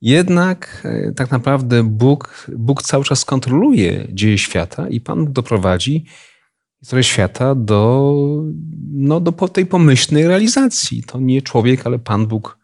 jednak 0.01 0.87
y, 1.09 1.13
tak 1.15 1.31
naprawdę 1.31 1.83
Bóg, 1.83 2.47
Bóg 2.57 2.83
cały 2.83 3.03
czas 3.03 3.25
kontroluje 3.25 4.07
dzieje 4.09 4.37
świata 4.37 4.89
i 4.89 5.01
Pan 5.01 5.25
Bóg 5.25 5.33
doprowadzi 5.33 6.05
historię 6.87 7.03
świata 7.03 7.55
do, 7.55 8.13
no, 8.91 9.19
do 9.19 9.31
tej 9.31 9.65
pomyślnej 9.65 10.27
realizacji. 10.27 11.03
To 11.03 11.19
nie 11.19 11.41
człowiek, 11.41 11.85
ale 11.85 11.99
Pan 11.99 12.27
Bóg 12.27 12.57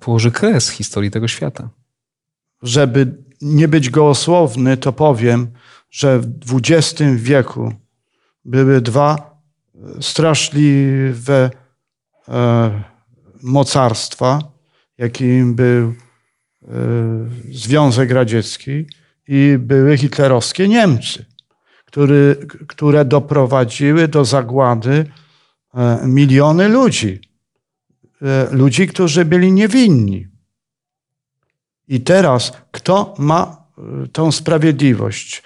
położy 0.00 0.30
kres 0.30 0.70
historii 0.70 1.10
tego 1.10 1.28
świata. 1.28 1.68
Żeby 2.62 3.22
nie 3.40 3.68
być 3.68 3.90
gołosłowny, 3.90 4.76
to 4.76 4.92
powiem, 4.92 5.46
że 5.90 6.18
w 6.20 6.60
XX 6.60 7.02
wieku 7.16 7.72
były 8.44 8.80
dwa 8.80 9.40
straszliwe 10.00 11.50
e, 12.28 12.82
mocarstwa, 13.42 14.38
jakim 14.98 15.54
był 15.54 15.88
e, 15.88 15.94
Związek 17.50 18.10
Radziecki 18.10 18.86
i 19.28 19.56
były 19.58 19.98
hitlerowskie 19.98 20.68
Niemcy 20.68 21.33
który, 21.94 22.46
które 22.68 23.04
doprowadziły 23.04 24.08
do 24.08 24.24
zagłady 24.24 25.06
e, 25.74 26.06
miliony 26.06 26.68
ludzi. 26.68 27.20
E, 28.22 28.48
ludzi, 28.50 28.86
którzy 28.86 29.24
byli 29.24 29.52
niewinni. 29.52 30.26
I 31.88 32.00
teraz 32.00 32.52
kto 32.70 33.14
ma 33.18 33.42
e, 33.78 34.08
tą 34.08 34.32
sprawiedliwość 34.32 35.42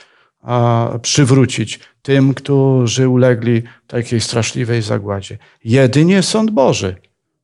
przywrócić 1.03 1.81
tym, 2.03 2.35
którzy 2.35 3.09
ulegli 3.09 3.63
takiej 3.87 4.21
straszliwej 4.21 4.83
zagładzie? 4.83 5.39
Jedynie 5.65 6.23
sąd 6.23 6.51
Boży, 6.51 6.97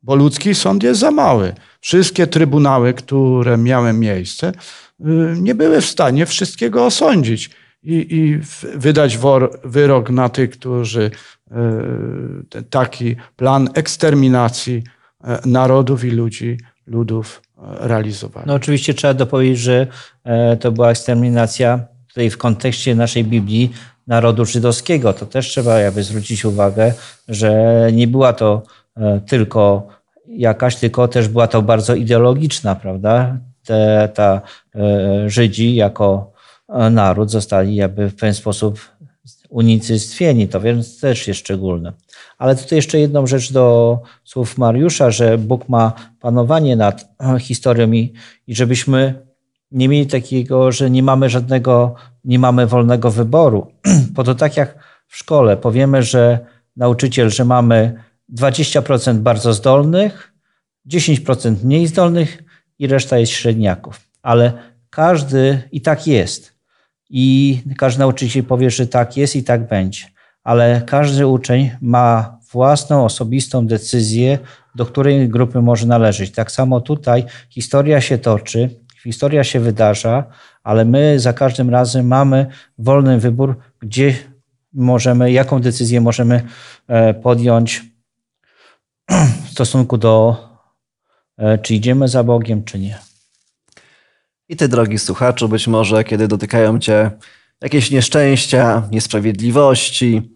bo 0.03 0.15
ludzki 0.15 0.55
sąd 0.55 0.83
jest 0.83 1.01
za 1.01 1.11
mały. 1.11 1.55
Wszystkie 1.81 2.27
trybunały, 2.27 2.95
które 2.95 3.59
miały 3.59 3.93
miejsce, 3.93 4.53
nie 5.37 5.55
były 5.55 5.81
w 5.81 5.87
stanie 5.87 6.27
wszystkiego 6.27 6.87
osądzić 6.87 7.51
i, 7.85 8.17
i 8.17 8.41
wydać 8.79 9.19
wor, 9.19 9.61
wyrok 9.65 10.11
na 10.11 10.29
tych, 10.29 10.51
którzy 10.51 11.11
e, 11.51 12.63
taki 12.71 13.17
plan 13.37 13.69
eksterminacji 13.75 14.83
e, 15.25 15.39
narodów 15.47 16.05
i 16.05 16.11
ludzi, 16.11 16.59
ludów 16.87 17.43
e, 17.59 17.89
realizowali. 17.89 18.47
No 18.47 18.55
oczywiście 18.55 18.95
trzeba 18.95 19.15
dopowiedzieć, 19.15 19.59
że 19.59 19.87
to 20.61 20.73
była 20.73 20.91
eksterminacja 20.91 21.81
tutaj 22.09 22.31
w 22.31 22.39
kontekście 22.39 22.95
naszej 22.95 23.25
Biblii 23.25 23.73
narodu 24.07 24.45
żydowskiego. 24.45 25.13
To 25.13 25.27
też 25.27 25.49
trzeba 25.49 25.79
jakby 25.79 26.03
zwrócić 26.03 26.45
uwagę, 26.45 26.95
że 27.29 27.53
nie 27.93 28.07
była 28.07 28.33
to 28.33 28.63
tylko 29.27 29.89
jakaś, 30.27 30.77
tylko 30.77 31.09
też 31.09 31.29
była 31.29 31.47
to 31.47 31.63
bardzo 31.63 31.95
ideologiczna, 31.95 32.75
prawda? 32.75 33.39
Te, 33.65 34.09
ta 34.15 34.41
Żydzi 35.27 35.75
jako 35.75 36.34
naród 36.91 37.31
zostali 37.31 37.75
jakby 37.75 38.11
w 38.11 38.15
pewien 38.15 38.35
sposób 38.35 38.81
unicestwieni, 39.49 40.49
to 40.49 40.61
więc 40.61 41.01
też 41.01 41.29
jest 41.29 41.41
szczególne. 41.41 41.93
Ale 42.39 42.57
tutaj 42.57 42.77
jeszcze 42.77 42.99
jedną 42.99 43.27
rzecz 43.27 43.53
do 43.53 43.99
słów 44.25 44.59
Mariusza, 44.59 45.11
że 45.11 45.39
Bóg 45.39 45.69
ma 45.69 45.93
panowanie 46.21 46.77
nad 46.77 47.09
historią 47.41 47.93
i, 47.93 48.13
i 48.47 48.55
żebyśmy 48.55 49.25
nie 49.71 49.89
mieli 49.89 50.07
takiego, 50.07 50.73
że 50.73 50.91
nie 50.91 51.03
mamy 51.03 51.31
żadnego, 51.31 51.95
nie 52.25 52.39
mamy 52.39 52.67
wolnego 52.67 53.11
wyboru. 53.11 53.73
Bo 54.15 54.25
to 54.25 54.35
tak 54.35 54.57
jak 54.57 54.79
w 55.07 55.17
szkole 55.17 55.57
powiemy, 55.57 56.03
że 56.03 56.39
nauczyciel, 56.77 57.31
że 57.31 57.45
mamy 57.45 58.03
20% 58.33 59.19
bardzo 59.19 59.53
zdolnych, 59.53 60.33
10% 60.89 61.65
mniej 61.65 61.87
zdolnych 61.87 62.43
i 62.79 62.87
reszta 62.87 63.19
jest 63.19 63.33
średniaków. 63.33 64.01
Ale 64.23 64.53
każdy 64.91 65.63
i 65.73 65.81
tak 65.81 66.07
jest. 66.07 66.54
I 67.17 67.63
każdy 67.77 67.99
nauczyciel 68.01 68.45
powie, 68.45 68.71
że 68.71 68.87
tak 68.87 69.17
jest 69.17 69.37
i 69.37 69.45
tak 69.45 69.69
będzie. 69.69 70.05
Ale 70.45 70.83
każdy 70.87 71.27
uczeń 71.27 71.71
ma 71.81 72.39
własną, 72.53 73.05
osobistą 73.05 73.67
decyzję, 73.67 74.39
do 74.75 74.87
której 74.87 75.29
grupy 75.29 75.63
może 75.63 75.87
należeć. 75.87 76.31
Tak 76.31 76.53
samo 76.53 76.81
tutaj 76.81 77.25
historia 77.51 78.01
się 78.01 78.19
toczy, 78.19 78.71
historia 79.03 79.45
się 79.45 79.61
wydarza, 79.61 80.25
ale 80.63 80.85
my 80.85 81.21
za 81.21 81.33
każdym 81.33 81.71
razem 81.71 82.07
mamy 82.07 82.47
wolny 82.79 83.21
wybór, 83.21 83.57
gdzie 83.81 84.15
możemy, 84.73 85.33
jaką 85.33 85.61
decyzję 85.61 86.01
możemy 86.01 86.43
e, 86.89 87.15
podjąć 87.15 87.83
w 89.47 89.51
stosunku 89.51 89.99
do, 89.99 90.37
e, 91.39 91.59
czy 91.59 91.75
idziemy 91.75 92.09
za 92.09 92.25
Bogiem, 92.25 92.65
czy 92.65 92.79
nie. 92.79 93.14
I 94.49 94.57
ty, 94.57 94.69
drogi 94.69 94.99
słuchaczu, 94.99 95.49
być 95.49 95.67
może 95.67 96.05
kiedy 96.05 96.29
dotykają 96.29 96.79
cię 96.79 97.11
jakieś 97.61 97.91
nieszczęścia, 97.91 98.83
niesprawiedliwości, 98.91 100.35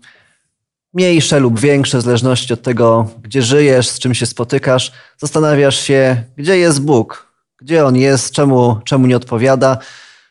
mniejsze 0.94 1.40
lub 1.40 1.60
większe, 1.60 1.98
w 1.98 2.02
zależności 2.02 2.52
od 2.52 2.62
tego, 2.62 3.10
gdzie 3.22 3.42
żyjesz, 3.42 3.88
z 3.88 3.98
czym 3.98 4.14
się 4.14 4.26
spotykasz, 4.26 4.92
zastanawiasz 5.16 5.80
się, 5.80 6.22
gdzie 6.36 6.58
jest 6.58 6.82
Bóg, 6.82 7.32
gdzie 7.60 7.84
On 7.84 7.96
jest, 7.96 8.32
czemu, 8.32 8.80
czemu 8.84 9.06
nie 9.06 9.16
odpowiada. 9.16 9.78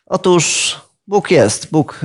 Otóż 0.06 0.76
Bóg 1.08 1.32
jest, 1.32 1.72
Bóg, 1.72 2.02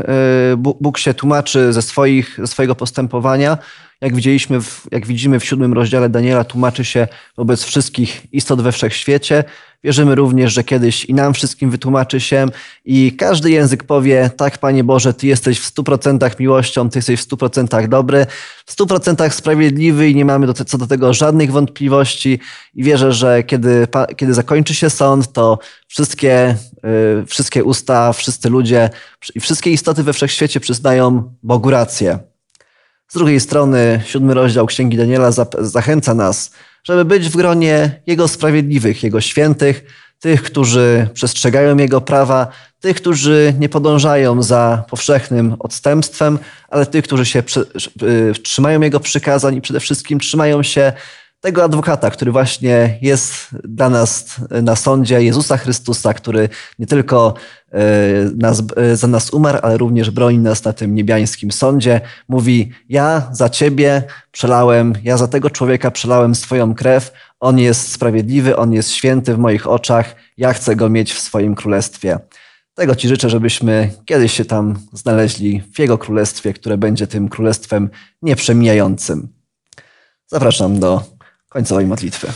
y, 0.52 0.56
Bóg, 0.56 0.78
Bóg 0.80 0.98
się 0.98 1.14
tłumaczy 1.14 1.72
ze, 1.72 1.82
swoich, 1.82 2.38
ze 2.38 2.46
swojego 2.46 2.74
postępowania. 2.74 3.58
Jak, 4.02 4.14
widzieliśmy 4.14 4.60
w, 4.60 4.86
jak 4.90 5.06
widzimy 5.06 5.40
w 5.40 5.44
siódmym 5.44 5.72
rozdziale 5.72 6.08
Daniela, 6.08 6.44
tłumaczy 6.44 6.84
się 6.84 7.08
wobec 7.36 7.62
wszystkich 7.64 8.26
istot 8.32 8.62
we 8.62 8.72
wszechświecie. 8.72 9.44
Wierzymy 9.84 10.14
również, 10.14 10.52
że 10.52 10.64
kiedyś 10.64 11.04
i 11.04 11.14
nam 11.14 11.34
wszystkim 11.34 11.70
wytłumaczy 11.70 12.20
się 12.20 12.46
i 12.84 13.12
każdy 13.18 13.50
język 13.50 13.84
powie, 13.84 14.30
tak 14.36 14.58
Panie 14.58 14.84
Boże, 14.84 15.14
Ty 15.14 15.26
jesteś 15.26 15.60
w 15.60 15.64
stu 15.64 15.84
procentach 15.84 16.38
miłością, 16.40 16.90
Ty 16.90 16.98
jesteś 16.98 17.20
w 17.20 17.22
stu 17.22 17.36
procentach 17.36 17.88
dobry, 17.88 18.26
w 18.66 18.72
stu 18.72 18.86
procentach 18.86 19.34
sprawiedliwy 19.34 20.10
i 20.10 20.14
nie 20.14 20.24
mamy 20.24 20.46
do, 20.46 20.54
co 20.54 20.78
do 20.78 20.86
tego 20.86 21.14
żadnych 21.14 21.52
wątpliwości 21.52 22.38
i 22.74 22.84
wierzę, 22.84 23.12
że 23.12 23.42
kiedy, 23.42 23.86
kiedy 24.16 24.34
zakończy 24.34 24.74
się 24.74 24.90
sąd, 24.90 25.32
to 25.32 25.58
wszystkie, 25.86 26.56
yy, 27.18 27.26
wszystkie 27.26 27.64
usta, 27.64 28.12
wszyscy 28.12 28.50
ludzie 28.50 28.90
i 29.34 29.40
wszystkie 29.40 29.70
istoty 29.70 30.02
we 30.02 30.12
wszechświecie 30.12 30.60
przyznają 30.60 31.34
Bogu 31.42 31.70
rację. 31.70 32.31
Z 33.12 33.14
drugiej 33.14 33.40
strony, 33.40 34.00
siódmy 34.06 34.34
rozdział 34.34 34.66
Księgi 34.66 34.96
Daniela 34.96 35.30
zachęca 35.58 36.14
nas, 36.14 36.50
żeby 36.84 37.04
być 37.04 37.28
w 37.28 37.36
gronie 37.36 38.00
Jego 38.06 38.28
sprawiedliwych, 38.28 39.02
Jego 39.02 39.20
świętych, 39.20 39.84
tych, 40.20 40.42
którzy 40.42 41.08
przestrzegają 41.14 41.76
Jego 41.76 42.00
prawa, 42.00 42.46
tych, 42.80 42.96
którzy 42.96 43.54
nie 43.58 43.68
podążają 43.68 44.42
za 44.42 44.84
powszechnym 44.90 45.56
odstępstwem, 45.58 46.38
ale 46.68 46.86
tych, 46.86 47.04
którzy 47.04 47.26
się 47.26 47.42
y, 48.02 48.32
trzymają 48.42 48.80
Jego 48.80 49.00
przykazań 49.00 49.56
i 49.56 49.60
przede 49.60 49.80
wszystkim 49.80 50.20
trzymają 50.20 50.62
się 50.62 50.92
tego 51.42 51.64
adwokata, 51.64 52.10
który 52.10 52.32
właśnie 52.32 52.98
jest 53.00 53.34
dla 53.64 53.88
nas 53.88 54.36
na 54.62 54.76
sądzie, 54.76 55.22
Jezusa 55.22 55.56
Chrystusa, 55.56 56.14
który 56.14 56.48
nie 56.78 56.86
tylko 56.86 57.34
e, 57.72 57.80
nas, 58.36 58.62
e, 58.76 58.96
za 58.96 59.06
nas 59.06 59.30
umarł, 59.30 59.58
ale 59.62 59.76
również 59.76 60.10
broni 60.10 60.38
nas 60.38 60.64
na 60.64 60.72
tym 60.72 60.94
niebiańskim 60.94 61.52
sądzie. 61.52 62.00
Mówi: 62.28 62.72
Ja 62.88 63.28
za 63.32 63.48
ciebie 63.48 64.02
przelałem, 64.32 64.92
ja 65.04 65.16
za 65.16 65.28
tego 65.28 65.50
człowieka 65.50 65.90
przelałem 65.90 66.34
swoją 66.34 66.74
krew. 66.74 67.12
On 67.40 67.58
jest 67.58 67.92
sprawiedliwy, 67.92 68.56
on 68.56 68.72
jest 68.72 68.90
święty 68.90 69.34
w 69.34 69.38
moich 69.38 69.66
oczach. 69.66 70.14
Ja 70.36 70.52
chcę 70.52 70.76
go 70.76 70.88
mieć 70.88 71.12
w 71.12 71.18
swoim 71.18 71.54
królestwie. 71.54 72.18
Tego 72.74 72.94
Ci 72.94 73.08
życzę, 73.08 73.30
żebyśmy 73.30 73.90
kiedyś 74.04 74.32
się 74.32 74.44
tam 74.44 74.78
znaleźli 74.92 75.62
w 75.74 75.78
Jego 75.78 75.98
królestwie, 75.98 76.52
które 76.52 76.76
będzie 76.76 77.06
tym 77.06 77.28
królestwem 77.28 77.90
nieprzemijającym. 78.22 79.28
Zapraszam 80.32 80.80
do 80.80 81.02
końcowej 81.52 81.86
modlitwy. 81.86 82.28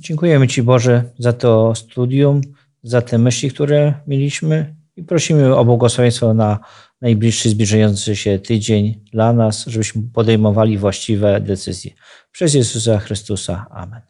Dziękujemy 0.00 0.48
Ci 0.48 0.62
Boże 0.62 1.04
za 1.18 1.32
to 1.32 1.74
studium, 1.74 2.40
za 2.82 3.02
te 3.02 3.18
myśli, 3.18 3.50
które 3.50 3.94
mieliśmy 4.06 4.74
i 4.96 5.02
prosimy 5.02 5.56
o 5.56 5.64
błogosławieństwo 5.64 6.34
na 6.34 6.58
najbliższy, 7.00 7.50
zbliżający 7.50 8.16
się 8.16 8.38
tydzień 8.38 9.00
dla 9.12 9.32
nas, 9.32 9.66
żebyśmy 9.66 10.02
podejmowali 10.12 10.78
właściwe 10.78 11.40
decyzje. 11.40 11.90
Przez 12.32 12.54
Jezusa 12.54 12.98
Chrystusa. 12.98 13.66
Amen. 13.70 14.00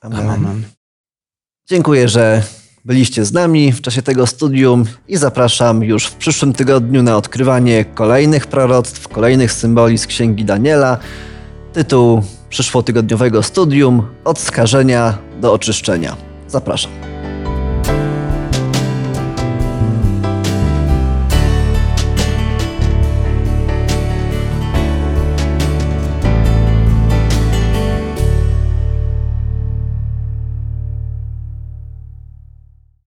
Amen. 0.00 0.30
Amen. 0.30 0.62
Dziękuję, 1.68 2.08
że 2.08 2.42
byliście 2.84 3.24
z 3.24 3.32
nami 3.32 3.72
w 3.72 3.80
czasie 3.80 4.02
tego 4.02 4.26
studium 4.26 4.84
i 5.08 5.16
zapraszam 5.16 5.84
już 5.84 6.06
w 6.06 6.14
przyszłym 6.14 6.52
tygodniu 6.52 7.02
na 7.02 7.16
odkrywanie 7.16 7.84
kolejnych 7.84 8.46
proroctw, 8.46 9.08
kolejnych 9.08 9.52
symboli 9.52 9.98
z 9.98 10.06
Księgi 10.06 10.44
Daniela. 10.44 10.98
Tytuł 11.72 12.22
przyszłotygodniowego 12.50 13.42
studium 13.42 14.02
Od 14.24 14.38
skażenia 14.38 15.18
do 15.40 15.52
oczyszczenia. 15.52 16.16
Zapraszam. 16.48 17.15